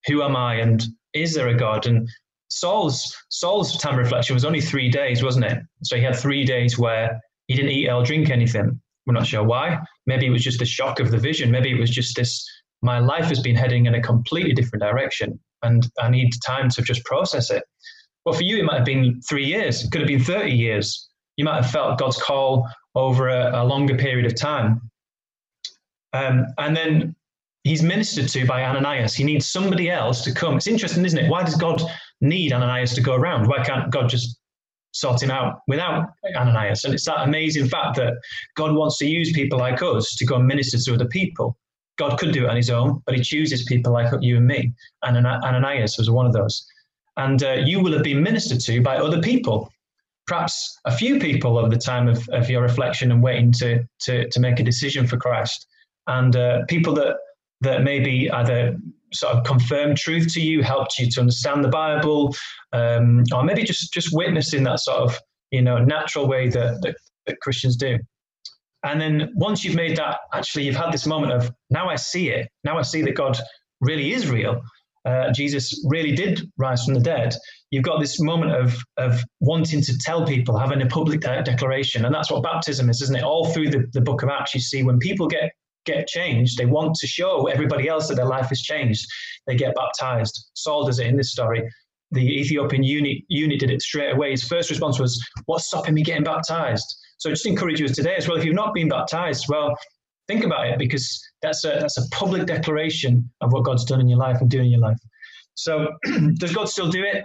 who 0.06 0.22
am 0.22 0.36
I 0.36 0.56
and 0.56 0.84
is 1.14 1.34
there 1.34 1.48
a 1.48 1.54
God? 1.54 1.86
And 1.86 2.08
Saul's 2.48 3.14
Saul's 3.28 3.76
time 3.78 3.94
of 3.94 3.98
reflection 3.98 4.34
was 4.34 4.44
only 4.44 4.60
three 4.60 4.88
days, 4.88 5.22
wasn't 5.22 5.44
it? 5.46 5.58
So 5.82 5.96
he 5.96 6.02
had 6.02 6.16
three 6.16 6.44
days 6.44 6.78
where 6.78 7.20
he 7.46 7.54
didn't 7.54 7.72
eat 7.72 7.88
or 7.88 8.02
drink 8.04 8.30
anything. 8.30 8.80
We're 9.06 9.14
not 9.14 9.26
sure 9.26 9.42
why. 9.44 9.78
Maybe 10.06 10.26
it 10.26 10.30
was 10.30 10.42
just 10.42 10.58
the 10.58 10.66
shock 10.66 11.00
of 11.00 11.10
the 11.10 11.18
vision. 11.18 11.50
Maybe 11.50 11.70
it 11.70 11.78
was 11.78 11.90
just 11.90 12.16
this 12.16 12.46
my 12.82 12.98
life 12.98 13.26
has 13.26 13.40
been 13.40 13.56
heading 13.56 13.86
in 13.86 13.94
a 13.94 14.02
completely 14.02 14.52
different 14.52 14.82
direction 14.82 15.38
and 15.62 15.88
I 16.00 16.10
need 16.10 16.30
time 16.44 16.68
to 16.70 16.82
just 16.82 17.04
process 17.04 17.50
it. 17.50 17.64
Well, 18.24 18.34
for 18.34 18.42
you, 18.42 18.58
it 18.58 18.64
might 18.64 18.76
have 18.76 18.84
been 18.84 19.20
three 19.28 19.46
years, 19.46 19.84
it 19.84 19.90
could 19.90 20.00
have 20.00 20.08
been 20.08 20.22
30 20.22 20.50
years. 20.50 21.08
You 21.36 21.44
might 21.44 21.62
have 21.62 21.70
felt 21.70 21.98
God's 21.98 22.20
call 22.20 22.68
over 22.94 23.28
a, 23.28 23.62
a 23.62 23.64
longer 23.64 23.96
period 23.96 24.26
of 24.26 24.34
time. 24.34 24.90
Um, 26.12 26.46
and 26.58 26.76
then 26.76 27.14
he's 27.64 27.82
ministered 27.82 28.28
to 28.28 28.46
by 28.46 28.64
Ananias. 28.64 29.14
He 29.14 29.24
needs 29.24 29.46
somebody 29.46 29.90
else 29.90 30.22
to 30.24 30.32
come. 30.32 30.56
It's 30.56 30.66
interesting, 30.66 31.04
isn't 31.04 31.18
it? 31.18 31.30
Why 31.30 31.44
does 31.44 31.54
God 31.54 31.82
need 32.20 32.52
Ananias 32.52 32.94
to 32.94 33.00
go 33.00 33.14
around? 33.14 33.46
Why 33.46 33.62
can't 33.62 33.90
God 33.90 34.08
just 34.08 34.38
sort 34.92 35.22
him 35.22 35.30
out 35.30 35.60
without 35.68 36.08
Ananias? 36.34 36.84
And 36.84 36.94
it's 36.94 37.04
that 37.04 37.22
amazing 37.22 37.68
fact 37.68 37.96
that 37.96 38.14
God 38.56 38.74
wants 38.74 38.98
to 38.98 39.06
use 39.06 39.32
people 39.32 39.58
like 39.58 39.82
us 39.82 40.16
to 40.16 40.26
go 40.26 40.36
and 40.36 40.46
minister 40.46 40.78
to 40.78 40.94
other 40.94 41.08
people. 41.08 41.56
God 41.98 42.18
could 42.18 42.32
do 42.32 42.44
it 42.44 42.50
on 42.50 42.56
his 42.56 42.70
own, 42.70 43.02
but 43.06 43.14
he 43.14 43.22
chooses 43.22 43.64
people 43.64 43.92
like 43.92 44.12
you 44.20 44.36
and 44.36 44.46
me. 44.46 44.72
And 45.02 45.26
Ananias 45.26 45.98
was 45.98 46.10
one 46.10 46.26
of 46.26 46.32
those. 46.32 46.66
And 47.16 47.42
uh, 47.42 47.54
you 47.64 47.80
will 47.80 47.92
have 47.92 48.04
been 48.04 48.22
ministered 48.22 48.60
to 48.60 48.80
by 48.80 48.96
other 48.96 49.20
people, 49.20 49.72
perhaps 50.26 50.78
a 50.84 50.96
few 50.96 51.18
people 51.18 51.58
over 51.58 51.68
the 51.68 51.76
time 51.76 52.06
of, 52.06 52.28
of 52.28 52.48
your 52.48 52.62
reflection 52.62 53.10
and 53.10 53.22
waiting 53.22 53.50
to, 53.52 53.84
to, 54.02 54.28
to 54.28 54.40
make 54.40 54.60
a 54.60 54.62
decision 54.62 55.06
for 55.06 55.16
Christ. 55.16 55.66
And 56.06 56.36
uh, 56.36 56.64
people 56.68 56.94
that, 56.94 57.16
that 57.62 57.82
maybe 57.82 58.30
either 58.30 58.76
sort 59.12 59.34
of 59.34 59.44
confirmed 59.44 59.96
truth 59.96 60.32
to 60.34 60.40
you, 60.40 60.62
helped 60.62 60.98
you 60.98 61.10
to 61.10 61.20
understand 61.20 61.64
the 61.64 61.68
Bible, 61.68 62.34
um, 62.72 63.24
or 63.34 63.42
maybe 63.42 63.64
just, 63.64 63.92
just 63.92 64.14
witnessing 64.14 64.62
that 64.64 64.80
sort 64.80 64.98
of 64.98 65.18
you 65.50 65.62
know 65.62 65.78
natural 65.78 66.26
way 66.28 66.48
that, 66.48 66.80
that, 66.82 66.96
that 67.26 67.40
Christians 67.40 67.76
do. 67.76 67.98
And 68.84 69.00
then 69.00 69.32
once 69.34 69.64
you've 69.64 69.74
made 69.74 69.96
that, 69.96 70.18
actually, 70.32 70.64
you've 70.64 70.76
had 70.76 70.92
this 70.92 71.06
moment 71.06 71.32
of 71.32 71.52
now 71.70 71.88
I 71.88 71.96
see 71.96 72.30
it. 72.30 72.48
Now 72.64 72.78
I 72.78 72.82
see 72.82 73.02
that 73.02 73.16
God 73.16 73.38
really 73.80 74.12
is 74.12 74.30
real. 74.30 74.60
Uh, 75.04 75.32
Jesus 75.32 75.84
really 75.88 76.12
did 76.12 76.42
rise 76.58 76.84
from 76.84 76.94
the 76.94 77.00
dead. 77.00 77.34
You've 77.70 77.84
got 77.84 78.00
this 78.00 78.20
moment 78.20 78.52
of 78.52 78.76
of 78.96 79.22
wanting 79.40 79.80
to 79.82 79.98
tell 79.98 80.26
people, 80.26 80.58
having 80.58 80.82
a 80.82 80.86
public 80.86 81.20
de- 81.20 81.42
declaration, 81.42 82.04
and 82.04 82.14
that's 82.14 82.30
what 82.30 82.42
baptism 82.42 82.90
is, 82.90 83.00
isn't 83.02 83.16
it? 83.16 83.24
All 83.24 83.46
through 83.46 83.70
the, 83.70 83.86
the 83.92 84.00
book 84.00 84.22
of 84.22 84.28
Acts, 84.28 84.54
you 84.54 84.60
see 84.60 84.82
when 84.82 84.98
people 84.98 85.26
get 85.26 85.52
get 85.84 86.06
changed, 86.06 86.58
they 86.58 86.66
want 86.66 86.94
to 86.96 87.06
show 87.06 87.46
everybody 87.46 87.88
else 87.88 88.08
that 88.08 88.16
their 88.16 88.26
life 88.26 88.48
has 88.50 88.60
changed. 88.60 89.06
They 89.46 89.56
get 89.56 89.74
baptized. 89.74 90.50
Saul 90.54 90.84
does 90.84 90.98
it 90.98 91.06
in 91.06 91.16
this 91.16 91.32
story. 91.32 91.66
The 92.10 92.40
Ethiopian 92.40 92.82
eunuch, 92.82 93.22
eunuch 93.28 93.60
did 93.60 93.70
it 93.70 93.80
straight 93.82 94.12
away. 94.12 94.32
His 94.32 94.44
first 94.44 94.68
response 94.70 94.98
was, 94.98 95.18
"What's 95.46 95.66
stopping 95.66 95.94
me 95.94 96.02
getting 96.02 96.24
baptized?" 96.24 96.86
So 97.18 97.30
I 97.30 97.32
just 97.32 97.46
encourage 97.46 97.80
you 97.80 97.86
as 97.86 97.92
today 97.92 98.14
as 98.16 98.28
well. 98.28 98.38
If 98.38 98.44
you've 98.44 98.54
not 98.54 98.74
been 98.74 98.88
baptized, 98.88 99.46
well, 99.48 99.76
think 100.28 100.44
about 100.44 100.66
it 100.68 100.78
because 100.78 101.20
that's 101.42 101.64
a 101.64 101.78
that's 101.80 101.98
a 101.98 102.08
public 102.10 102.46
declaration 102.46 103.28
of 103.40 103.52
what 103.52 103.64
God's 103.64 103.84
done 103.84 104.00
in 104.00 104.08
your 104.08 104.18
life 104.18 104.40
and 104.40 104.48
doing 104.48 104.66
in 104.66 104.72
your 104.72 104.80
life. 104.80 104.98
So 105.54 105.88
does 106.34 106.54
God 106.54 106.68
still 106.68 106.88
do 106.88 107.02
it? 107.02 107.24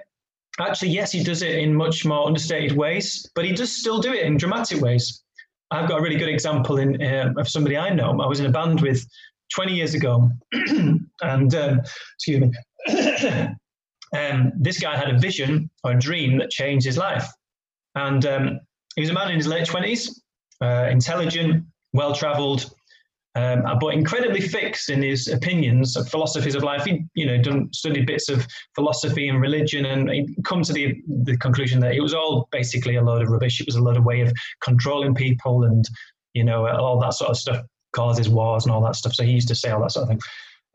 Actually, 0.60 0.90
yes, 0.90 1.12
he 1.12 1.24
does 1.24 1.42
it 1.42 1.56
in 1.56 1.74
much 1.74 2.06
more 2.06 2.26
understated 2.26 2.78
ways, 2.78 3.30
but 3.36 3.46
he 3.46 3.54
does 3.54 3.76
still 3.76 4.00
do 4.00 4.14
it 4.14 4.24
in 4.24 4.38
dramatic 4.38 4.82
ways. 4.82 5.24
I've 5.72 5.90
got 5.90 6.00
a 6.00 6.02
really 6.02 6.18
good 6.18 6.30
example 6.30 6.78
in 6.78 7.02
uh, 7.02 7.34
of 7.38 7.50
somebody 7.50 7.78
I 7.78 7.90
know. 7.90 8.12
I 8.22 8.28
was 8.28 8.40
in 8.40 8.46
a 8.46 8.52
band 8.52 8.82
with 8.82 9.04
20 9.56 9.74
years 9.74 9.94
ago, 9.94 10.30
and 10.52 11.56
um, 11.56 11.82
excuse 12.16 12.40
me, 12.40 12.52
um, 14.16 14.52
this 14.60 14.80
guy 14.80 14.96
had 14.96 15.10
a 15.10 15.18
vision 15.18 15.70
or 15.84 15.92
a 15.92 16.00
dream 16.00 16.38
that 16.38 16.52
changed 16.52 16.86
his 16.86 16.98
life, 16.98 17.28
and 17.96 18.26
um, 18.28 18.60
he 18.96 19.02
was 19.02 19.10
a 19.10 19.14
man 19.14 19.30
in 19.30 19.38
his 19.38 19.48
late 19.48 19.68
20s, 19.68 20.10
uh, 20.62 20.88
intelligent, 20.90 21.66
well 21.94 22.14
traveled, 22.14 22.74
um, 23.36 23.64
but 23.80 23.94
incredibly 23.94 24.42
fixed 24.42 24.90
in 24.90 25.02
his 25.02 25.28
opinions 25.28 25.98
of 25.98 26.08
philosophies 26.08 26.54
of 26.54 26.64
life. 26.64 26.84
He, 26.86 27.04
you 27.16 27.26
know, 27.26 27.42
done 27.42 27.70
studied 27.74 28.06
bits 28.06 28.30
of 28.30 28.46
philosophy 28.76 29.28
and 29.28 29.42
religion, 29.42 29.86
and 29.86 30.10
he 30.10 30.36
come 30.46 30.62
to 30.64 30.74
the 30.74 31.02
the 31.24 31.36
conclusion 31.38 31.80
that 31.80 31.96
it 31.96 32.02
was 32.02 32.14
all 32.14 32.48
basically 32.52 32.96
a 32.96 33.02
load 33.02 33.24
of 33.24 33.30
rubbish. 33.30 33.60
It 33.60 33.66
was 33.66 33.76
a 33.76 33.82
load 33.82 33.98
of 33.98 34.06
way 34.06 34.22
of 34.22 34.32
controlling 34.62 35.16
people 35.16 35.64
and 35.64 35.84
you 36.34 36.44
know, 36.44 36.68
all 36.68 37.00
that 37.00 37.14
sort 37.14 37.30
of 37.30 37.38
stuff 37.38 37.66
causes 37.94 38.30
wars 38.30 38.66
and 38.66 38.74
all 38.74 38.82
that 38.82 38.96
stuff. 38.96 39.14
So 39.14 39.24
he 39.24 39.32
used 39.32 39.48
to 39.50 39.56
say 39.56 39.70
all 39.70 39.82
that 39.82 39.92
sort 39.92 40.04
of 40.04 40.10
thing. 40.10 40.20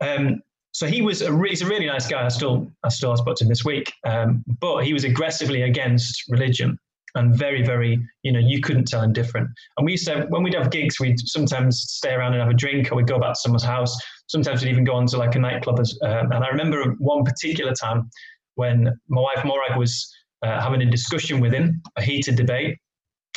Um, 0.01 0.41
so 0.71 0.87
he 0.87 1.01
was 1.01 1.21
a 1.21 1.31
re- 1.31 1.49
he's 1.49 1.61
a 1.61 1.67
really 1.67 1.85
nice 1.85 2.07
guy. 2.07 2.25
I 2.25 2.29
still 2.29 2.71
I 2.83 2.89
still 2.89 3.15
spoke 3.17 3.37
to 3.37 3.43
him 3.43 3.49
this 3.49 3.65
week, 3.65 3.91
um, 4.05 4.43
but 4.59 4.85
he 4.85 4.93
was 4.93 5.03
aggressively 5.03 5.63
against 5.63 6.23
religion 6.29 6.77
and 7.15 7.35
very 7.35 7.63
very 7.63 7.99
you 8.23 8.31
know 8.31 8.39
you 8.39 8.61
couldn't 8.61 8.87
tell 8.87 9.01
him 9.01 9.13
different. 9.13 9.49
And 9.77 9.85
we 9.85 9.93
used 9.93 10.07
to 10.07 10.25
when 10.29 10.43
we'd 10.43 10.55
have 10.55 10.71
gigs, 10.71 10.99
we'd 10.99 11.19
sometimes 11.19 11.81
stay 11.87 12.13
around 12.13 12.33
and 12.33 12.41
have 12.41 12.51
a 12.51 12.55
drink, 12.55 12.91
or 12.91 12.95
we'd 12.95 13.07
go 13.07 13.19
back 13.19 13.33
to 13.33 13.39
someone's 13.39 13.63
house. 13.63 13.97
Sometimes 14.27 14.63
we'd 14.63 14.71
even 14.71 14.83
go 14.83 14.93
on 14.93 15.07
to 15.07 15.17
like 15.17 15.35
a 15.35 15.39
nightclub. 15.39 15.79
As, 15.79 15.97
um, 16.03 16.31
and 16.31 16.43
I 16.43 16.49
remember 16.49 16.95
one 16.99 17.23
particular 17.23 17.73
time 17.73 18.09
when 18.55 18.89
my 19.07 19.21
wife 19.21 19.43
Morag 19.45 19.77
was 19.77 20.11
uh, 20.43 20.61
having 20.61 20.81
a 20.81 20.85
discussion 20.85 21.39
with 21.39 21.53
him, 21.53 21.81
a 21.97 22.01
heated 22.01 22.35
debate, 22.35 22.77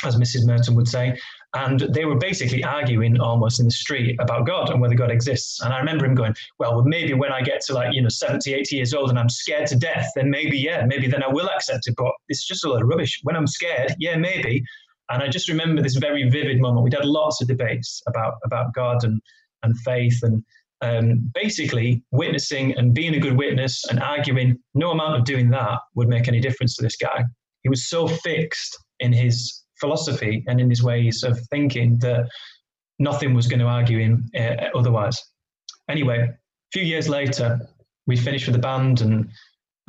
as 0.05 0.15
Mrs. 0.15 0.45
Merton 0.45 0.75
would 0.75 0.87
say, 0.87 1.17
and 1.55 1.81
they 1.81 2.05
were 2.05 2.17
basically 2.17 2.63
arguing 2.63 3.19
almost 3.19 3.59
in 3.59 3.65
the 3.65 3.71
street 3.71 4.19
about 4.19 4.47
God 4.47 4.71
and 4.71 4.81
whether 4.81 4.95
God 4.95 5.11
exists. 5.11 5.61
And 5.61 5.71
I 5.71 5.77
remember 5.77 6.05
him 6.05 6.15
going, 6.15 6.35
well, 6.57 6.81
maybe 6.83 7.13
when 7.13 7.31
I 7.31 7.41
get 7.41 7.61
to 7.65 7.73
like, 7.73 7.93
you 7.93 8.01
know, 8.01 8.09
70, 8.09 8.53
80 8.53 8.75
years 8.75 8.93
old 8.93 9.09
and 9.11 9.19
I'm 9.19 9.29
scared 9.29 9.67
to 9.67 9.75
death, 9.75 10.09
then 10.15 10.31
maybe, 10.31 10.57
yeah, 10.57 10.83
maybe 10.85 11.07
then 11.07 11.21
I 11.21 11.27
will 11.27 11.49
accept 11.49 11.87
it. 11.87 11.93
But 11.95 12.11
it's 12.27 12.47
just 12.47 12.65
a 12.65 12.69
lot 12.69 12.81
of 12.81 12.87
rubbish. 12.87 13.19
When 13.23 13.35
I'm 13.35 13.45
scared, 13.45 13.93
yeah, 13.99 14.17
maybe. 14.17 14.63
And 15.09 15.21
I 15.21 15.27
just 15.27 15.47
remember 15.47 15.81
this 15.83 15.95
very 15.95 16.27
vivid 16.27 16.59
moment. 16.59 16.83
We'd 16.83 16.93
had 16.93 17.05
lots 17.05 17.39
of 17.41 17.47
debates 17.47 18.01
about, 18.07 18.35
about 18.43 18.73
God 18.73 19.03
and, 19.03 19.21
and 19.61 19.77
faith 19.81 20.19
and 20.23 20.43
um, 20.81 21.31
basically 21.35 22.03
witnessing 22.11 22.75
and 22.77 22.95
being 22.95 23.13
a 23.13 23.19
good 23.19 23.37
witness 23.37 23.85
and 23.89 23.99
arguing. 23.99 24.57
No 24.73 24.91
amount 24.91 25.17
of 25.17 25.23
doing 25.23 25.49
that 25.51 25.79
would 25.93 26.07
make 26.07 26.27
any 26.27 26.39
difference 26.39 26.75
to 26.77 26.83
this 26.83 26.95
guy. 26.95 27.23
He 27.61 27.69
was 27.69 27.87
so 27.87 28.07
fixed 28.07 28.77
in 28.99 29.13
his 29.13 29.62
philosophy 29.83 30.43
and 30.47 30.61
in 30.61 30.69
his 30.69 30.81
ways 30.81 31.23
of 31.23 31.37
thinking 31.51 31.99
that 31.99 32.29
nothing 32.99 33.33
was 33.33 33.47
going 33.47 33.59
to 33.59 33.65
argue 33.65 33.99
him 33.99 34.29
uh, 34.39 34.55
otherwise. 34.79 35.21
Anyway, 35.89 36.19
a 36.19 36.37
few 36.71 36.83
years 36.83 37.09
later, 37.09 37.59
we 38.07 38.15
finished 38.15 38.47
with 38.47 38.55
the 38.55 38.61
band 38.61 39.01
and 39.01 39.29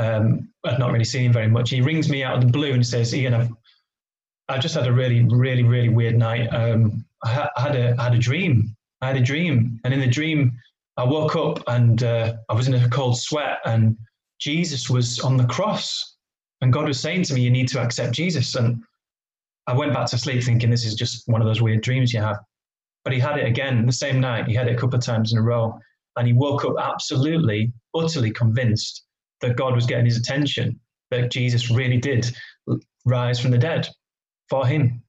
um, 0.01 0.49
I'd 0.65 0.81
not 0.81 0.91
really 0.91 1.05
seen 1.05 1.27
him 1.27 1.33
very 1.33 1.47
much. 1.49 1.71
He 1.71 1.81
rings 1.81 2.09
me 2.09 2.25
out 2.25 2.37
of 2.37 2.41
the 2.41 2.51
blue 2.51 2.73
and 2.73 2.85
says, 2.85 3.15
Ian, 3.15 3.35
I've, 3.35 3.51
I 4.49 4.59
just 4.59 4.75
had 4.75 4.89
a 4.89 4.93
really, 4.93 5.23
really, 5.23 5.63
really 5.63 5.89
weird 5.89 6.17
night. 6.17 6.49
Um, 6.49 7.05
I, 7.25 7.29
ha- 7.29 7.51
I, 7.57 7.61
had 7.61 7.77
a, 7.77 7.95
I 8.01 8.05
had 8.05 8.15
a 8.15 8.19
dream. 8.19 8.75
I 9.01 9.07
had 9.07 9.17
a 9.17 9.23
dream. 9.23 9.81
And 9.85 9.95
in 9.95 10.01
the 10.01 10.09
dream, 10.09 10.53
I 10.97 11.05
woke 11.05 11.37
up 11.37 11.63
and 11.69 12.03
uh, 12.03 12.35
I 12.49 12.55
was 12.55 12.67
in 12.67 12.75
a 12.75 12.89
cold 12.89 13.17
sweat 13.17 13.59
and 13.65 13.97
Jesus 14.41 14.91
was 14.91 15.21
on 15.21 15.37
the 15.37 15.47
cross. 15.47 16.17
And 16.61 16.73
God 16.73 16.89
was 16.89 16.99
saying 16.99 17.23
to 17.25 17.35
me, 17.35 17.43
you 17.43 17.51
need 17.51 17.69
to 17.69 17.81
accept 17.81 18.13
Jesus. 18.13 18.57
And 18.57 18.83
I 19.67 19.73
went 19.73 19.95
back 19.95 20.07
to 20.11 20.19
sleep 20.19 20.43
thinking 20.43 20.71
this 20.71 20.85
is 20.85 20.95
just 20.95 21.27
one 21.27 21.41
of 21.41 21.47
those 21.47 21.63
weird 21.63 21.83
dreams 21.83 22.13
you 22.13 22.21
have. 22.21 22.39
But 23.05 23.13
he 23.13 23.19
had 23.19 23.39
it 23.39 23.47
again 23.47 23.87
the 23.87 23.93
same 23.93 24.21
night. 24.21 24.47
He 24.47 24.55
had 24.55 24.69
it 24.69 24.75
a 24.75 24.79
couple 24.79 24.99
of 24.99 25.05
times 25.05 25.33
in 25.33 25.39
a 25.39 25.43
row. 25.43 25.79
And 26.17 26.27
he 26.27 26.33
woke 26.33 26.65
up 26.65 26.77
absolutely, 26.81 27.73
utterly 27.95 28.31
convinced 28.31 29.05
that 29.41 29.57
God 29.57 29.75
was 29.75 29.87
getting 29.87 30.07
his 30.07 30.17
attention, 30.17 30.79
that 31.11 31.31
Jesus 31.31 31.71
really 31.71 31.99
did 31.99 32.35
rise 33.05 33.41
from 33.41 33.51
the 33.51 33.59
dead 33.59 33.89
for 34.49 34.67
him. 34.67 35.03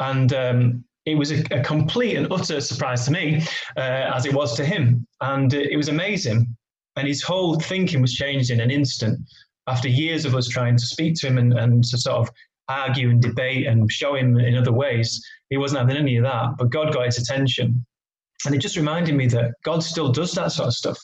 And 0.00 0.32
um, 0.32 0.84
it 1.06 1.14
was 1.14 1.30
a, 1.30 1.42
a, 1.50 1.62
complete 1.62 2.16
and 2.16 2.30
utter 2.32 2.60
surprise 2.60 3.04
to 3.04 3.12
me, 3.12 3.42
uh, 3.76 4.10
as 4.14 4.26
it 4.26 4.34
was 4.34 4.56
to 4.56 4.64
him. 4.64 5.06
And 5.20 5.52
it 5.52 5.76
was 5.76 5.88
amazing. 5.88 6.56
And 6.96 7.06
his 7.06 7.22
whole 7.22 7.58
thinking 7.58 8.00
was 8.02 8.14
changed 8.14 8.50
in 8.50 8.60
an 8.60 8.70
instant 8.70 9.20
after 9.66 9.88
years 9.88 10.24
of 10.24 10.34
us 10.34 10.48
trying 10.48 10.76
to 10.76 10.84
speak 10.84 11.14
to 11.16 11.28
him 11.28 11.38
and, 11.38 11.52
and 11.52 11.84
to 11.84 11.98
sort 11.98 12.16
of 12.16 12.30
argue 12.70 13.10
and 13.10 13.20
debate 13.20 13.66
and 13.66 13.90
show 13.90 14.14
him 14.14 14.38
in 14.38 14.56
other 14.56 14.72
ways. 14.72 15.24
He 15.50 15.56
wasn't 15.56 15.80
having 15.80 15.96
any 15.96 16.16
of 16.16 16.24
that, 16.24 16.56
but 16.58 16.70
God 16.70 16.92
got 16.92 17.06
his 17.06 17.18
attention. 17.18 17.84
And 18.46 18.54
it 18.54 18.58
just 18.58 18.76
reminded 18.76 19.14
me 19.14 19.26
that 19.28 19.52
God 19.64 19.82
still 19.82 20.12
does 20.12 20.32
that 20.32 20.52
sort 20.52 20.68
of 20.68 20.74
stuff. 20.74 20.98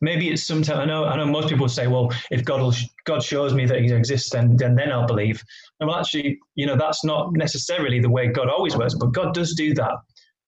Maybe 0.00 0.30
it's 0.30 0.42
sometimes 0.44 0.80
I 0.80 0.84
know 0.84 1.04
I 1.04 1.16
know 1.16 1.26
most 1.26 1.48
people 1.48 1.68
say, 1.68 1.86
well, 1.86 2.12
if 2.32 2.44
God 2.44 2.60
will, 2.60 2.74
God 3.04 3.22
shows 3.22 3.54
me 3.54 3.66
that 3.66 3.80
He 3.80 3.92
exists, 3.92 4.30
then 4.30 4.56
then 4.56 4.74
then 4.74 4.90
I'll 4.90 5.06
believe. 5.06 5.40
And 5.78 5.88
well, 5.88 6.00
actually, 6.00 6.40
you 6.56 6.66
know, 6.66 6.76
that's 6.76 7.04
not 7.04 7.32
necessarily 7.34 8.00
the 8.00 8.10
way 8.10 8.26
God 8.26 8.48
always 8.48 8.76
works, 8.76 8.94
but 8.94 9.12
God 9.12 9.32
does 9.32 9.54
do 9.54 9.74
that, 9.74 9.94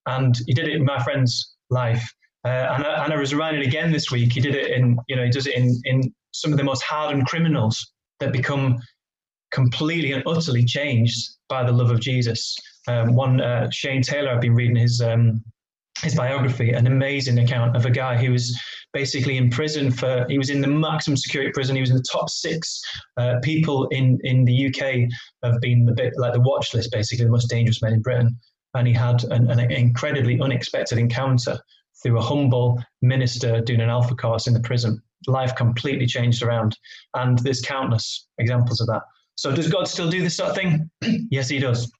and 0.06 0.36
He 0.46 0.54
did 0.54 0.66
it 0.66 0.74
in 0.74 0.84
my 0.84 1.00
friend's 1.04 1.54
life. 1.70 2.04
Uh, 2.44 2.74
and, 2.76 2.84
I, 2.84 3.04
and 3.04 3.12
I 3.12 3.16
was 3.16 3.32
reminded 3.32 3.66
again 3.66 3.92
this 3.92 4.10
week. 4.10 4.32
He 4.32 4.40
did 4.40 4.54
it 4.54 4.72
in, 4.72 4.98
you 5.08 5.16
know, 5.16 5.24
he 5.24 5.30
does 5.30 5.46
it 5.46 5.54
in 5.54 5.80
in 5.84 6.12
some 6.32 6.50
of 6.50 6.58
the 6.58 6.64
most 6.64 6.82
hardened 6.82 7.26
criminals 7.26 7.92
that 8.18 8.32
become 8.32 8.78
completely 9.54 10.12
and 10.12 10.22
utterly 10.26 10.64
changed 10.64 11.36
by 11.48 11.64
the 11.64 11.72
love 11.72 11.90
of 11.90 12.00
Jesus. 12.00 12.56
Um, 12.88 13.14
one 13.14 13.40
uh, 13.40 13.70
Shane 13.70 14.02
Taylor, 14.02 14.30
I've 14.30 14.40
been 14.40 14.54
reading 14.54 14.76
his 14.76 15.00
um, 15.00 15.42
his 16.02 16.14
biography, 16.14 16.72
an 16.72 16.88
amazing 16.88 17.38
account 17.38 17.76
of 17.76 17.86
a 17.86 17.90
guy 17.90 18.16
who 18.16 18.32
was 18.32 18.60
basically 18.92 19.36
in 19.36 19.48
prison 19.48 19.90
for. 19.90 20.26
He 20.28 20.36
was 20.36 20.50
in 20.50 20.60
the 20.60 20.66
maximum 20.66 21.16
security 21.16 21.52
prison. 21.52 21.76
He 21.76 21.80
was 21.80 21.90
in 21.90 21.96
the 21.96 22.04
top 22.10 22.28
six 22.28 22.80
uh, 23.16 23.36
people 23.42 23.86
in 23.88 24.18
in 24.24 24.44
the 24.44 24.66
UK 24.66 25.08
have 25.42 25.60
been 25.60 25.86
the 25.86 25.94
bit 25.94 26.12
like 26.18 26.34
the 26.34 26.40
watch 26.40 26.74
list, 26.74 26.90
basically 26.90 27.24
the 27.24 27.30
most 27.30 27.48
dangerous 27.48 27.80
men 27.80 27.94
in 27.94 28.02
Britain. 28.02 28.36
And 28.74 28.88
he 28.88 28.92
had 28.92 29.22
an, 29.24 29.48
an 29.48 29.70
incredibly 29.70 30.40
unexpected 30.40 30.98
encounter 30.98 31.60
through 32.02 32.18
a 32.18 32.22
humble 32.22 32.82
minister 33.02 33.60
doing 33.60 33.80
an 33.80 33.88
alpha 33.88 34.16
course 34.16 34.48
in 34.48 34.52
the 34.52 34.60
prison. 34.60 35.00
Life 35.28 35.54
completely 35.54 36.06
changed 36.06 36.42
around, 36.42 36.76
and 37.14 37.38
there's 37.38 37.62
countless 37.62 38.26
examples 38.38 38.80
of 38.80 38.88
that. 38.88 39.02
So 39.36 39.54
does 39.54 39.68
God 39.68 39.88
still 39.88 40.10
do 40.10 40.22
this 40.22 40.36
sort 40.36 40.50
of 40.50 40.56
thing? 40.56 40.90
yes, 41.30 41.48
he 41.48 41.58
does. 41.58 41.90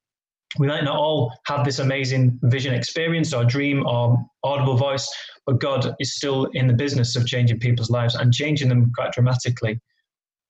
We 0.59 0.69
might 0.69 0.85
not 0.85 0.97
all 0.97 1.33
have 1.47 1.65
this 1.65 1.81
amazing 1.81 2.39
vision 2.45 2.75
experience 2.75 3.35
or 3.35 3.45
dream 3.45 3.85
or 3.87 4.25
audible 4.45 4.77
voice, 4.77 5.13
but 5.47 5.59
God 5.59 5.97
is 5.99 6.15
still 6.15 6.45
in 6.53 6.69
the 6.69 6.75
business 6.75 7.17
of 7.17 7.27
changing 7.27 7.59
people's 7.59 7.91
lives 7.91 8.15
and 8.15 8.33
changing 8.33 8.69
them 8.69 8.93
quite 8.95 9.13
dramatically. 9.13 9.81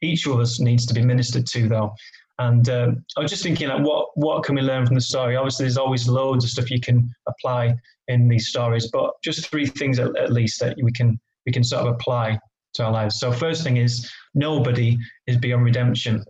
Each 0.02 0.26
of 0.26 0.38
us 0.38 0.60
needs 0.60 0.84
to 0.86 0.94
be 0.94 1.02
ministered 1.02 1.46
to, 1.46 1.68
though. 1.68 1.94
And 2.38 2.68
um, 2.68 3.04
I 3.16 3.20
was 3.20 3.30
just 3.30 3.42
thinking, 3.42 3.68
like, 3.68 3.84
what 3.84 4.08
what 4.16 4.42
can 4.42 4.56
we 4.56 4.60
learn 4.60 4.84
from 4.84 4.96
the 4.96 5.00
story? 5.00 5.36
Obviously, 5.36 5.64
there's 5.64 5.78
always 5.78 6.08
loads 6.08 6.44
of 6.44 6.50
stuff 6.50 6.70
you 6.70 6.80
can 6.80 7.08
apply 7.28 7.74
in 8.08 8.28
these 8.28 8.48
stories, 8.48 8.90
but 8.92 9.12
just 9.22 9.48
three 9.48 9.66
things 9.66 9.98
at, 9.98 10.14
at 10.16 10.32
least 10.32 10.60
that 10.60 10.76
we 10.82 10.92
can 10.92 11.18
we 11.46 11.52
can 11.52 11.62
sort 11.62 11.86
of 11.86 11.94
apply 11.94 12.38
to 12.74 12.84
our 12.84 12.90
lives. 12.90 13.20
So, 13.20 13.32
first 13.32 13.62
thing 13.62 13.76
is 13.76 14.10
nobody 14.34 14.98
is 15.28 15.36
beyond 15.36 15.64
redemption 15.64 16.24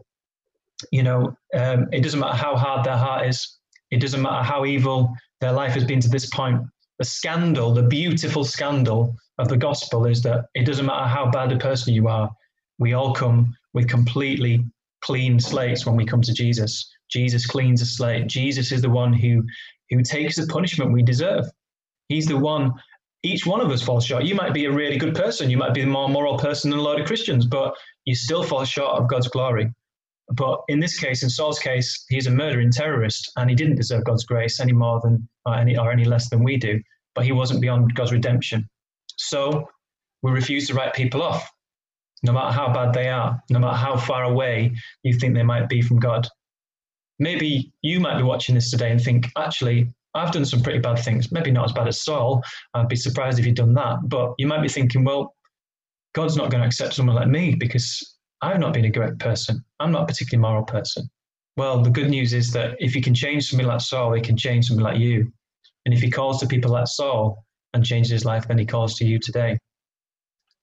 you 0.91 1.03
know, 1.03 1.37
um, 1.55 1.89
it 1.93 2.03
doesn't 2.03 2.21
matter 2.21 2.37
how 2.37 2.57
hard 2.57 2.85
their 2.85 2.97
heart 2.97 3.27
is, 3.27 3.59
it 3.91 4.01
doesn't 4.01 4.23
matter 4.23 4.43
how 4.43 4.65
evil 4.65 5.15
their 5.41 5.53
life 5.53 5.73
has 5.73 5.85
been 5.85 6.01
to 6.01 6.09
this 6.09 6.27
point. 6.31 6.63
The 6.99 7.05
scandal, 7.05 7.75
the 7.75 7.83
beautiful 7.83 8.45
scandal 8.45 9.17
of 9.39 9.49
the 9.49 9.57
gospel 9.57 10.07
is 10.07 10.23
that 10.23 10.47
it 10.55 10.65
doesn't 10.65 10.87
matter 10.87 11.09
how 11.09 11.31
bad 11.31 11.53
a 11.53 11.59
person 11.59 11.93
you 11.93 12.09
are, 12.09 12.31
we 12.79 12.93
all 12.93 13.13
come 13.13 13.55
with 13.73 13.89
completely 13.89 14.65
clean 15.03 15.39
slates 15.39 15.85
when 15.85 15.97
we 15.97 16.07
come 16.07 16.23
to 16.23 16.33
Jesus. 16.33 16.91
Jesus 17.11 17.47
cleans 17.47 17.83
a 17.83 17.87
slate. 17.87 18.27
Jesus 18.27 18.73
is 18.73 18.83
the 18.83 18.91
one 18.91 19.13
who 19.13 19.45
who 19.91 20.03
takes 20.03 20.37
the 20.37 20.47
punishment 20.47 20.93
we 20.93 21.03
deserve. 21.03 21.45
He's 22.09 22.27
the 22.27 22.37
one. 22.37 22.73
Each 23.23 23.47
one 23.47 23.61
of 23.61 23.71
us 23.71 23.83
falls 23.83 24.05
short. 24.05 24.25
You 24.25 24.35
might 24.35 24.53
be 24.53 24.67
a 24.67 24.73
really 24.73 24.99
good 24.99 25.15
person. 25.15 25.51
You 25.51 25.57
might 25.57 25.75
be 25.75 25.81
the 25.81 25.87
more 25.87 26.09
moral 26.09 26.39
person 26.39 26.71
than 26.71 26.79
a 26.79 26.83
lot 26.83 27.01
of 27.01 27.07
Christians, 27.07 27.47
but 27.47 27.75
you 28.05 28.15
still 28.15 28.43
fall 28.43 28.65
short 28.65 29.01
of 29.01 29.09
God's 29.09 29.29
glory. 29.29 29.73
But 30.31 30.63
in 30.69 30.81
this 30.81 30.99
case, 30.99 31.23
in 31.23 31.31
Saul's 31.31 31.59
case, 31.59 32.05
he's 32.09 32.27
a 32.27 32.31
murdering 32.31 32.71
terrorist, 32.71 33.31
and 33.37 33.51
he 33.51 33.57
didn't 33.57 33.77
deserve 33.77 34.05
God's 34.05 34.25
grace 34.25 34.61
any 34.61 34.73
more 34.73 35.01
than 35.03 35.29
or 35.45 35.55
any 35.55 35.77
or 35.77 35.93
any 35.93 36.05
less 36.05 36.29
than 36.31 36.43
we 36.43 36.57
do. 36.57 36.81
But 37.15 37.25
he 37.25 37.33
wasn't 37.33 37.61
beyond 37.61 37.95
God's 37.95 38.13
redemption. 38.13 38.69
So 39.17 39.69
we 40.23 40.33
refuse 40.33 40.67
to 40.69 40.75
write 40.75 40.95
people 40.95 41.23
off, 41.23 41.49
no 42.23 42.33
matter 42.33 42.53
how 42.53 42.73
bad 42.73 42.95
they 42.95 43.09
are, 43.09 43.41
no 43.51 43.59
matter 43.59 43.77
how 43.77 43.97
far 43.97 44.25
away 44.25 44.75
you 45.03 45.13
think 45.13 45.35
they 45.35 45.43
might 45.43 45.69
be 45.69 45.83
from 45.83 46.01
God. 46.01 46.27
Maybe 47.19 47.73
you 47.83 48.01
might 48.01 48.17
be 48.17 48.25
watching 48.25 48.55
this 48.55 48.71
today 48.71 48.91
and 48.91 49.01
think, 49.01 49.29
actually, 49.37 49.89
I've 50.15 50.33
done 50.33 50.45
some 50.45 50.63
pretty 50.63 50.79
bad 50.79 50.99
things. 50.99 51.31
Maybe 51.31 51.51
not 51.51 51.67
as 51.67 51.73
bad 51.73 51.89
as 51.89 52.01
Saul. 52.01 52.43
I'd 52.73 52.89
be 52.89 52.97
surprised 52.97 53.39
if 53.39 53.47
you'd 53.47 53.57
done 53.57 53.75
that. 53.75 53.99
But 54.09 54.35
you 54.39 54.47
might 54.47 54.63
be 54.63 54.69
thinking, 54.69 55.05
well, 55.05 55.35
God's 56.15 56.37
not 56.37 56.51
going 56.51 56.63
to 56.63 56.67
accept 56.67 56.95
someone 56.95 57.17
like 57.17 57.29
me 57.29 57.55
because 57.55 58.14
I've 58.45 58.61
not 58.61 58.75
been 58.75 58.85
a 58.85 58.91
great 58.91 59.19
person. 59.19 59.65
I'm 59.81 59.91
not 59.91 60.03
a 60.03 60.07
particularly 60.07 60.43
moral 60.43 60.65
person. 60.65 61.09
Well, 61.57 61.83
the 61.83 61.91
good 61.91 62.11
news 62.11 62.33
is 62.33 62.53
that 62.53 62.77
if 62.79 62.93
he 62.93 63.01
can 63.01 63.15
change 63.15 63.49
somebody 63.49 63.69
like 63.69 63.81
Saul, 63.81 64.13
he 64.13 64.21
can 64.21 64.37
change 64.37 64.67
somebody 64.67 64.85
like 64.85 65.01
you. 65.01 65.33
And 65.87 65.95
if 65.95 66.01
he 66.01 66.11
calls 66.11 66.41
to 66.41 66.47
people 66.47 66.73
like 66.73 66.87
Saul 66.87 67.45
and 67.73 67.85
changes 67.85 68.11
his 68.11 68.25
life, 68.25 68.47
then 68.47 68.59
he 68.59 68.67
calls 68.67 68.97
to 68.97 69.07
you 69.07 69.19
today. 69.19 69.59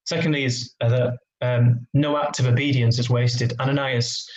Secondly, 0.06 0.44
is 0.44 0.76
that 0.80 1.18
um, 1.42 1.88
no 1.94 2.18
act 2.18 2.40
of 2.40 2.46
obedience 2.46 3.00
is 3.00 3.10
wasted. 3.10 3.54
Ananias, 3.60 4.30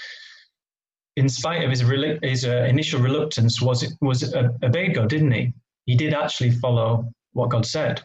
in 1.16 1.28
spite 1.28 1.64
of 1.64 1.70
his, 1.70 1.82
his 2.22 2.44
uh, 2.44 2.66
initial 2.68 3.00
reluctance, 3.00 3.60
was 3.60 3.94
was 4.00 4.34
uh, 4.34 4.48
obeyed 4.62 4.94
God, 4.94 5.08
didn't 5.08 5.32
he? 5.32 5.52
He 5.86 5.96
did 5.96 6.14
actually 6.14 6.50
follow 6.50 7.10
what 7.32 7.50
God 7.50 7.66
said, 7.66 8.02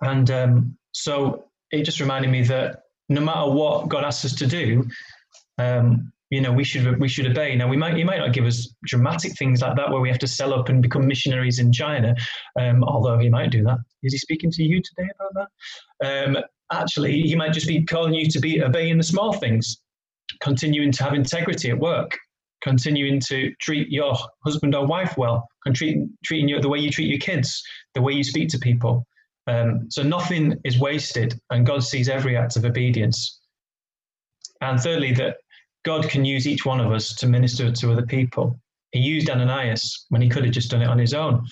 and 0.00 0.30
um, 0.30 0.76
so 0.92 1.44
it 1.70 1.84
just 1.84 2.00
reminded 2.00 2.30
me 2.30 2.42
that 2.44 2.83
no 3.08 3.20
matter 3.20 3.50
what 3.50 3.88
God 3.88 4.04
asks 4.04 4.24
us 4.24 4.34
to 4.36 4.46
do, 4.46 4.86
um, 5.58 6.12
you 6.30 6.40
know 6.40 6.52
we 6.52 6.64
should 6.64 6.98
we 7.00 7.08
should 7.08 7.26
obey. 7.26 7.54
Now 7.54 7.68
we 7.68 7.76
might 7.76 7.96
he 7.96 8.04
might 8.04 8.18
not 8.18 8.32
give 8.32 8.44
us 8.44 8.74
dramatic 8.84 9.36
things 9.38 9.60
like 9.60 9.76
that 9.76 9.90
where 9.90 10.00
we 10.00 10.08
have 10.08 10.18
to 10.20 10.26
sell 10.26 10.52
up 10.52 10.68
and 10.68 10.82
become 10.82 11.06
missionaries 11.06 11.58
in 11.58 11.72
china 11.72 12.14
um, 12.58 12.82
although 12.84 13.18
he 13.18 13.28
might 13.28 13.50
do 13.50 13.62
that. 13.64 13.78
Is 14.02 14.12
he 14.12 14.18
speaking 14.18 14.50
to 14.50 14.62
you 14.62 14.80
today 14.82 15.08
about 15.14 15.48
that? 16.00 16.26
Um, 16.26 16.44
actually 16.72 17.20
he 17.22 17.34
might 17.34 17.52
just 17.52 17.68
be 17.68 17.84
calling 17.84 18.14
you 18.14 18.28
to 18.28 18.40
be 18.40 18.62
obeying 18.62 18.96
the 18.96 19.04
small 19.04 19.32
things 19.34 19.80
continuing 20.40 20.90
to 20.92 21.04
have 21.04 21.14
integrity 21.14 21.70
at 21.70 21.78
work 21.78 22.16
continuing 22.62 23.20
to 23.20 23.52
treat 23.60 23.90
your 23.90 24.16
husband 24.44 24.74
or 24.74 24.86
wife 24.86 25.18
well 25.18 25.46
and 25.66 25.76
treating, 25.76 26.10
treating 26.24 26.48
you 26.48 26.60
the 26.60 26.68
way 26.68 26.78
you 26.78 26.90
treat 26.90 27.08
your 27.08 27.18
kids 27.18 27.62
the 27.94 28.00
way 28.00 28.12
you 28.12 28.24
speak 28.24 28.48
to 28.48 28.58
people 28.58 29.06
um, 29.46 29.86
so 29.90 30.02
nothing 30.02 30.58
is 30.64 30.78
wasted 30.78 31.38
and 31.50 31.66
god 31.66 31.82
sees 31.82 32.08
every 32.08 32.36
act 32.36 32.56
of 32.56 32.64
obedience 32.64 33.40
and 34.60 34.80
thirdly 34.80 35.12
that 35.12 35.36
God 35.84 36.08
can 36.08 36.24
use 36.24 36.48
each 36.48 36.64
one 36.64 36.80
of 36.80 36.92
us 36.92 37.14
to 37.14 37.26
minister 37.26 37.70
to 37.70 37.92
other 37.92 38.06
people. 38.06 38.58
He 38.92 39.00
used 39.00 39.28
Ananias 39.28 40.06
when 40.08 40.22
he 40.22 40.28
could 40.28 40.44
have 40.44 40.54
just 40.54 40.70
done 40.70 40.82
it 40.82 40.88
on 40.88 40.98
his 40.98 41.14
own. 41.14 41.46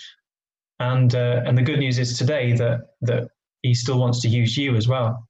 And, 0.81 1.15
uh, 1.15 1.43
and 1.47 1.57
the 1.57 1.63
good 1.63 1.79
news 1.79 1.99
is 1.99 2.17
today 2.17 2.53
that, 2.55 2.81
that 3.03 3.29
he 3.63 3.75
still 3.75 3.99
wants 3.99 4.21
to 4.23 4.29
use 4.29 4.57
you 4.57 4.75
as 4.75 4.89
well. 4.89 5.29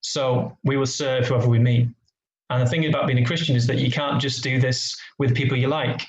So 0.00 0.58
we 0.64 0.76
will 0.76 0.86
serve 0.86 1.28
whoever 1.28 1.48
we 1.48 1.58
meet. 1.58 1.88
And 2.50 2.60
the 2.60 2.68
thing 2.68 2.84
about 2.86 3.06
being 3.06 3.20
a 3.20 3.24
Christian 3.24 3.56
is 3.56 3.66
that 3.68 3.78
you 3.78 3.90
can't 3.90 4.20
just 4.20 4.42
do 4.42 4.60
this 4.60 4.94
with 5.18 5.34
people 5.34 5.56
you 5.56 5.68
like 5.68 6.02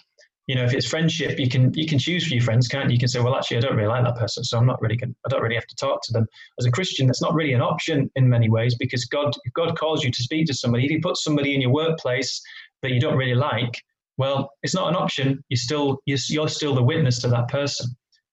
you 0.47 0.55
know, 0.55 0.63
if 0.63 0.73
it's 0.73 0.85
friendship, 0.85 1.39
you 1.39 1.49
can 1.49 1.73
you 1.73 1.87
can 1.87 1.97
choose 1.97 2.27
for 2.27 2.33
your 2.33 2.43
friends, 2.43 2.67
can't 2.67 2.89
you? 2.89 2.93
You 2.93 2.99
can 2.99 3.07
say, 3.07 3.19
well, 3.19 3.35
actually, 3.35 3.57
I 3.57 3.61
don't 3.61 3.75
really 3.75 3.87
like 3.87 4.03
that 4.03 4.15
person, 4.15 4.43
so 4.43 4.57
I'm 4.57 4.65
not 4.67 4.81
really 4.81 4.95
going. 4.95 5.15
I 5.25 5.29
don't 5.29 5.41
really 5.41 5.55
have 5.55 5.67
to 5.67 5.75
talk 5.75 6.01
to 6.03 6.13
them. 6.13 6.27
As 6.59 6.65
a 6.65 6.71
Christian, 6.71 7.07
that's 7.07 7.21
not 7.21 7.33
really 7.33 7.53
an 7.53 7.61
option 7.61 8.11
in 8.15 8.29
many 8.29 8.49
ways 8.49 8.75
because 8.75 9.05
God, 9.05 9.33
if 9.43 9.53
God 9.53 9.77
calls 9.77 10.03
you 10.03 10.11
to 10.11 10.23
speak 10.23 10.45
to 10.47 10.53
somebody, 10.53 10.85
if 10.85 10.91
He 10.91 10.99
puts 10.99 11.23
somebody 11.23 11.55
in 11.55 11.61
your 11.61 11.71
workplace 11.71 12.41
that 12.83 12.91
you 12.91 12.99
don't 12.99 13.17
really 13.17 13.33
like, 13.33 13.73
well, 14.17 14.51
it's 14.61 14.75
not 14.75 14.89
an 14.89 14.95
option. 14.95 15.43
You're 15.49 15.57
still 15.57 15.99
you're, 16.05 16.19
you're 16.29 16.49
still 16.49 16.75
the 16.75 16.83
witness 16.83 17.19
to 17.21 17.27
that 17.29 17.47
person. 17.47 17.87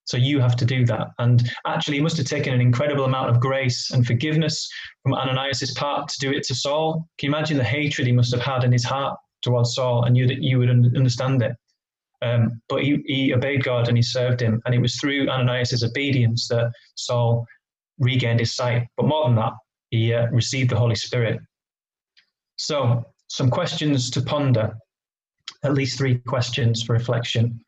So 0.04 0.16
you 0.16 0.40
have 0.40 0.56
to 0.56 0.64
do 0.64 0.84
that. 0.86 1.08
And 1.18 1.48
actually, 1.66 1.96
he 1.96 2.02
must 2.02 2.18
have 2.18 2.26
taken 2.26 2.52
an 2.52 2.60
incredible 2.60 3.04
amount 3.04 3.30
of 3.30 3.40
grace 3.40 3.90
and 3.92 4.06
forgiveness 4.06 4.68
from 5.02 5.14
Ananias' 5.14 5.72
part 5.74 6.08
to 6.08 6.18
do 6.18 6.30
it 6.30 6.42
to 6.44 6.54
Saul. 6.54 7.08
Can 7.18 7.30
you 7.30 7.34
imagine 7.34 7.56
the 7.56 7.64
hatred 7.64 8.06
he 8.06 8.12
must 8.12 8.34
have 8.34 8.42
had 8.42 8.64
in 8.64 8.72
his 8.72 8.84
heart 8.84 9.18
towards 9.42 9.74
Saul? 9.74 10.04
And 10.04 10.16
you 10.16 10.26
that 10.26 10.42
you 10.42 10.58
would 10.58 10.68
understand 10.68 11.40
it. 11.42 11.52
Um, 12.22 12.60
but 12.68 12.82
he, 12.82 13.02
he 13.06 13.34
obeyed 13.34 13.64
God 13.64 13.88
and 13.88 13.96
he 13.96 14.02
served 14.02 14.40
him. 14.40 14.62
And 14.64 14.74
it 14.74 14.80
was 14.80 14.96
through 14.96 15.28
Ananias' 15.28 15.82
obedience 15.82 16.46
that 16.48 16.70
Saul 16.94 17.44
regained 17.98 18.40
his 18.40 18.54
sight. 18.54 18.86
But 18.96 19.06
more 19.06 19.26
than 19.26 19.36
that, 19.36 19.52
he 19.90 20.14
uh, 20.14 20.26
received 20.28 20.70
the 20.70 20.78
Holy 20.78 20.94
Spirit. 20.94 21.40
So, 22.56 23.04
some 23.28 23.50
questions 23.50 24.10
to 24.10 24.20
ponder, 24.20 24.74
at 25.64 25.74
least 25.74 25.98
three 25.98 26.18
questions 26.18 26.82
for 26.82 26.92
reflection 26.92 27.60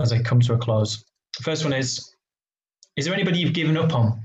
as 0.00 0.12
I 0.12 0.22
come 0.22 0.40
to 0.40 0.54
a 0.54 0.58
close. 0.58 1.04
The 1.38 1.44
first 1.44 1.64
one 1.64 1.72
is 1.72 2.14
Is 2.96 3.04
there 3.04 3.14
anybody 3.14 3.38
you've 3.38 3.54
given 3.54 3.76
up 3.76 3.94
on? 3.94 4.20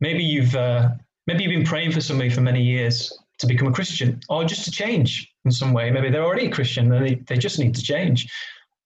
Maybe 0.00 0.22
you've, 0.22 0.54
uh, 0.54 0.90
maybe 1.26 1.42
you've 1.42 1.58
been 1.58 1.64
praying 1.64 1.92
for 1.92 2.00
somebody 2.00 2.28
for 2.28 2.42
many 2.42 2.62
years 2.62 3.12
to 3.38 3.46
become 3.46 3.68
a 3.68 3.72
Christian 3.72 4.20
or 4.28 4.44
just 4.44 4.64
to 4.64 4.70
change 4.70 5.32
in 5.46 5.52
some 5.52 5.72
way. 5.72 5.90
Maybe 5.90 6.10
they're 6.10 6.24
already 6.24 6.48
Christian 6.48 6.92
and 6.92 7.06
they, 7.06 7.14
they 7.26 7.38
just 7.38 7.58
need 7.58 7.74
to 7.74 7.82
change. 7.82 8.30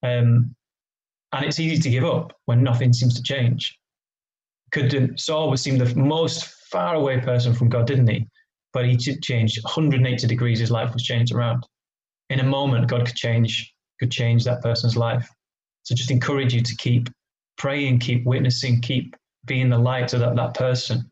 Um, 0.03 0.55
and 1.33 1.44
it's 1.44 1.61
easy 1.61 1.81
to 1.83 1.90
give 1.90 2.05
up 2.05 2.33
when 2.44 2.62
nothing 2.62 2.92
seems 2.92 3.14
to 3.16 3.23
change. 3.23 3.77
Could 4.73 5.18
Saul 5.18 5.51
was 5.51 5.61
seem 5.61 5.79
the 5.79 5.94
most 5.96 6.44
far 6.70 6.94
away 6.94 7.20
person 7.20 7.55
from 7.55 7.68
God, 7.68 7.87
didn't 7.87 8.09
he? 8.09 8.27
But 8.73 8.85
he 8.85 8.96
changed 8.96 9.62
180 9.64 10.27
degrees. 10.27 10.61
His 10.61 10.70
life 10.70 10.92
was 10.92 11.03
changed 11.03 11.35
around. 11.35 11.66
In 12.29 12.38
a 12.38 12.44
moment, 12.44 12.88
God 12.88 13.07
could 13.07 13.16
change 13.16 13.75
could 13.99 14.11
change 14.11 14.44
that 14.44 14.62
person's 14.62 14.96
life. 14.96 15.29
So 15.83 15.94
just 15.94 16.11
encourage 16.11 16.55
you 16.55 16.62
to 16.62 16.77
keep 16.77 17.09
praying, 17.59 17.99
keep 17.99 18.25
witnessing, 18.25 18.81
keep 18.81 19.14
being 19.44 19.68
the 19.68 19.79
light 19.79 20.09
to 20.09 20.18
that, 20.18 20.37
that 20.37 20.55
person. 20.55 21.11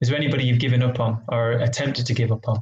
Is 0.00 0.08
there 0.08 0.18
anybody 0.18 0.44
you've 0.44 0.58
given 0.58 0.82
up 0.82 1.00
on 1.00 1.24
or 1.28 1.52
attempted 1.52 2.04
to 2.06 2.14
give 2.14 2.32
up 2.32 2.46
on? 2.48 2.60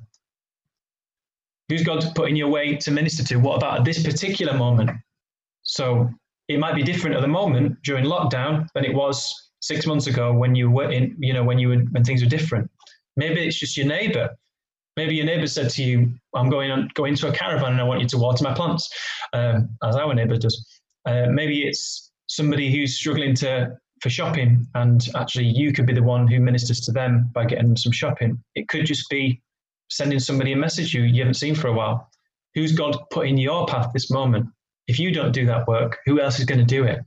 Who's 1.68 1.82
God 1.82 2.04
put 2.14 2.28
in 2.28 2.36
your 2.36 2.48
way 2.48 2.76
to 2.76 2.90
minister 2.90 3.24
to? 3.24 3.36
What 3.36 3.56
about 3.56 3.78
at 3.78 3.84
this 3.84 4.02
particular 4.02 4.56
moment? 4.56 4.90
So 5.62 6.10
it 6.48 6.58
might 6.58 6.74
be 6.74 6.82
different 6.82 7.16
at 7.16 7.22
the 7.22 7.28
moment 7.28 7.82
during 7.82 8.04
lockdown 8.04 8.68
than 8.74 8.84
it 8.84 8.94
was 8.94 9.32
six 9.60 9.86
months 9.86 10.06
ago 10.06 10.32
when 10.32 10.54
you 10.54 10.70
were 10.70 10.90
in, 10.90 11.16
you 11.18 11.32
know, 11.32 11.42
when 11.42 11.58
you 11.58 11.68
were 11.68 11.78
when 11.92 12.04
things 12.04 12.22
were 12.22 12.28
different. 12.28 12.70
Maybe 13.16 13.46
it's 13.46 13.58
just 13.58 13.76
your 13.76 13.86
neighbor. 13.86 14.28
Maybe 14.96 15.14
your 15.14 15.24
neighbor 15.24 15.46
said 15.46 15.70
to 15.70 15.82
you, 15.82 16.12
"I'm 16.34 16.50
going 16.50 16.70
on 16.70 16.90
going 16.94 17.14
to 17.16 17.28
a 17.28 17.32
caravan 17.32 17.72
and 17.72 17.80
I 17.80 17.84
want 17.84 18.00
you 18.00 18.08
to 18.08 18.18
water 18.18 18.44
my 18.44 18.52
plants," 18.52 18.90
um, 19.32 19.70
as 19.82 19.96
our 19.96 20.14
neighbor 20.14 20.36
does. 20.36 20.56
Uh, 21.06 21.26
maybe 21.30 21.62
it's 21.66 22.12
somebody 22.26 22.70
who's 22.70 22.96
struggling 22.96 23.34
to 23.36 23.76
for 24.02 24.10
shopping, 24.10 24.66
and 24.74 25.08
actually 25.14 25.46
you 25.46 25.72
could 25.72 25.86
be 25.86 25.94
the 25.94 26.02
one 26.02 26.28
who 26.28 26.40
ministers 26.40 26.80
to 26.80 26.92
them 26.92 27.30
by 27.32 27.46
getting 27.46 27.68
them 27.68 27.76
some 27.76 27.92
shopping. 27.92 28.42
It 28.54 28.68
could 28.68 28.84
just 28.84 29.08
be 29.08 29.40
sending 29.88 30.18
somebody 30.18 30.52
a 30.52 30.56
message 30.56 30.94
you 30.94 31.02
you 31.02 31.22
haven't 31.22 31.34
seen 31.34 31.54
for 31.54 31.68
a 31.68 31.72
while. 31.72 32.08
Who's 32.54 32.72
God 32.72 32.96
put 33.10 33.26
in 33.26 33.36
your 33.36 33.66
path 33.66 33.90
this 33.92 34.10
moment? 34.10 34.46
If 34.86 34.98
you 34.98 35.12
don't 35.12 35.32
do 35.32 35.46
that 35.46 35.66
work, 35.66 35.98
who 36.04 36.20
else 36.20 36.38
is 36.38 36.44
going 36.44 36.60
to 36.60 36.64
do 36.64 36.84
it? 36.84 37.00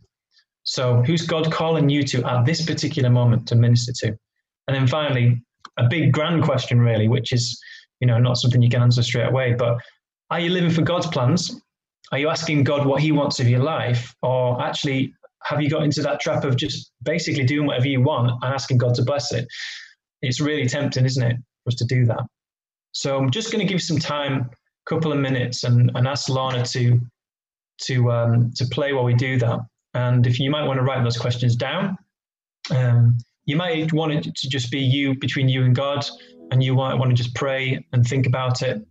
So, 0.63 1.01
who's 1.03 1.25
God 1.25 1.51
calling 1.51 1.87
you 1.89 2.03
to 2.03 2.23
at 2.25 2.45
this 2.45 2.65
particular 2.65 3.09
moment 3.09 3.47
to 3.47 3.55
minister 3.55 3.93
to? 3.99 4.17
And 4.67 4.75
then 4.75 4.87
finally, 4.87 5.41
a 5.77 5.87
big 5.87 6.11
grand 6.11 6.43
question, 6.43 6.79
really, 6.79 7.07
which 7.07 7.31
is, 7.31 7.57
you 8.01 8.07
know, 8.07 8.19
not 8.19 8.37
something 8.37 8.61
you 8.61 8.69
can 8.69 8.81
answer 8.81 9.01
straight 9.01 9.27
away, 9.27 9.53
but 9.53 9.77
are 10.29 10.41
you 10.41 10.49
living 10.49 10.71
for 10.71 10.81
God's 10.81 11.07
plans? 11.07 11.61
Are 12.11 12.17
you 12.17 12.27
asking 12.29 12.63
God 12.63 12.85
what 12.85 13.01
He 13.01 13.11
wants 13.13 13.39
of 13.39 13.47
your 13.47 13.63
life? 13.63 14.13
Or 14.21 14.61
actually, 14.61 15.13
have 15.43 15.61
you 15.61 15.69
got 15.69 15.83
into 15.83 16.01
that 16.01 16.19
trap 16.19 16.43
of 16.43 16.57
just 16.57 16.91
basically 17.03 17.45
doing 17.45 17.65
whatever 17.65 17.87
you 17.87 18.01
want 18.01 18.31
and 18.43 18.53
asking 18.53 18.79
God 18.79 18.95
to 18.95 19.03
bless 19.03 19.31
it? 19.33 19.47
It's 20.21 20.41
really 20.41 20.67
tempting, 20.67 21.05
isn't 21.05 21.23
it, 21.23 21.37
for 21.63 21.69
us 21.69 21.75
to 21.75 21.85
do 21.85 22.05
that? 22.05 22.21
So 22.97 23.15
I'm 23.15 23.29
just 23.29 23.51
going 23.51 23.59
to 23.59 23.65
give 23.65 23.75
you 23.75 23.79
some 23.79 23.99
time, 23.99 24.49
a 24.49 24.89
couple 24.89 25.11
of 25.11 25.19
minutes, 25.19 25.63
and, 25.65 25.91
and 25.93 26.07
ask 26.07 26.29
Lana 26.29 26.65
to 26.65 26.99
to 27.81 28.11
um, 28.11 28.51
to 28.55 28.65
play 28.71 28.91
while 28.91 29.03
we 29.03 29.13
do 29.13 29.37
that. 29.37 29.59
And 29.93 30.25
if 30.25 30.39
you 30.39 30.49
might 30.49 30.65
want 30.65 30.79
to 30.79 30.83
write 30.83 31.03
those 31.03 31.17
questions 31.17 31.55
down, 31.55 31.95
um, 32.71 33.19
you 33.45 33.55
might 33.55 33.93
want 33.93 34.13
it 34.13 34.35
to 34.35 34.49
just 34.49 34.71
be 34.71 34.79
you 34.79 35.13
between 35.13 35.47
you 35.47 35.63
and 35.63 35.75
God, 35.75 36.07
and 36.49 36.63
you 36.63 36.73
might 36.73 36.95
want 36.95 37.11
to 37.11 37.15
just 37.15 37.35
pray 37.35 37.85
and 37.93 38.03
think 38.05 38.25
about 38.25 38.63
it. 38.63 38.81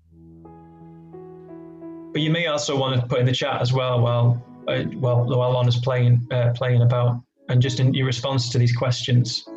But 2.12 2.22
you 2.22 2.30
may 2.30 2.46
also 2.46 2.78
want 2.78 3.00
to 3.00 3.06
put 3.08 3.18
in 3.18 3.26
the 3.26 3.32
chat 3.32 3.60
as 3.60 3.72
well 3.72 4.00
while 4.00 4.40
uh, 4.68 4.84
well, 4.94 5.26
while 5.26 5.66
is 5.66 5.78
playing 5.78 6.28
uh, 6.30 6.52
playing 6.54 6.82
about, 6.82 7.20
and 7.48 7.60
just 7.60 7.80
in 7.80 7.92
your 7.92 8.06
response 8.06 8.50
to 8.50 8.58
these 8.58 8.74
questions 8.74 9.48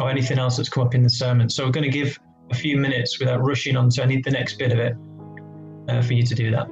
or 0.00 0.08
anything 0.08 0.38
else 0.38 0.56
that's 0.56 0.70
come 0.70 0.86
up 0.86 0.94
in 0.94 1.02
the 1.02 1.10
sermon. 1.10 1.50
So 1.50 1.66
we're 1.66 1.72
going 1.72 1.90
to 1.92 1.98
give 1.98 2.18
a 2.50 2.54
few 2.54 2.76
minutes 2.76 3.18
without 3.18 3.40
rushing 3.44 3.76
on 3.76 3.88
to 3.90 4.02
any 4.02 4.20
the 4.20 4.30
next 4.30 4.58
bit 4.58 4.72
of 4.72 4.78
it 4.78 4.94
uh, 5.88 6.02
for 6.02 6.14
you 6.14 6.22
to 6.22 6.34
do 6.34 6.50
that. 6.50 6.68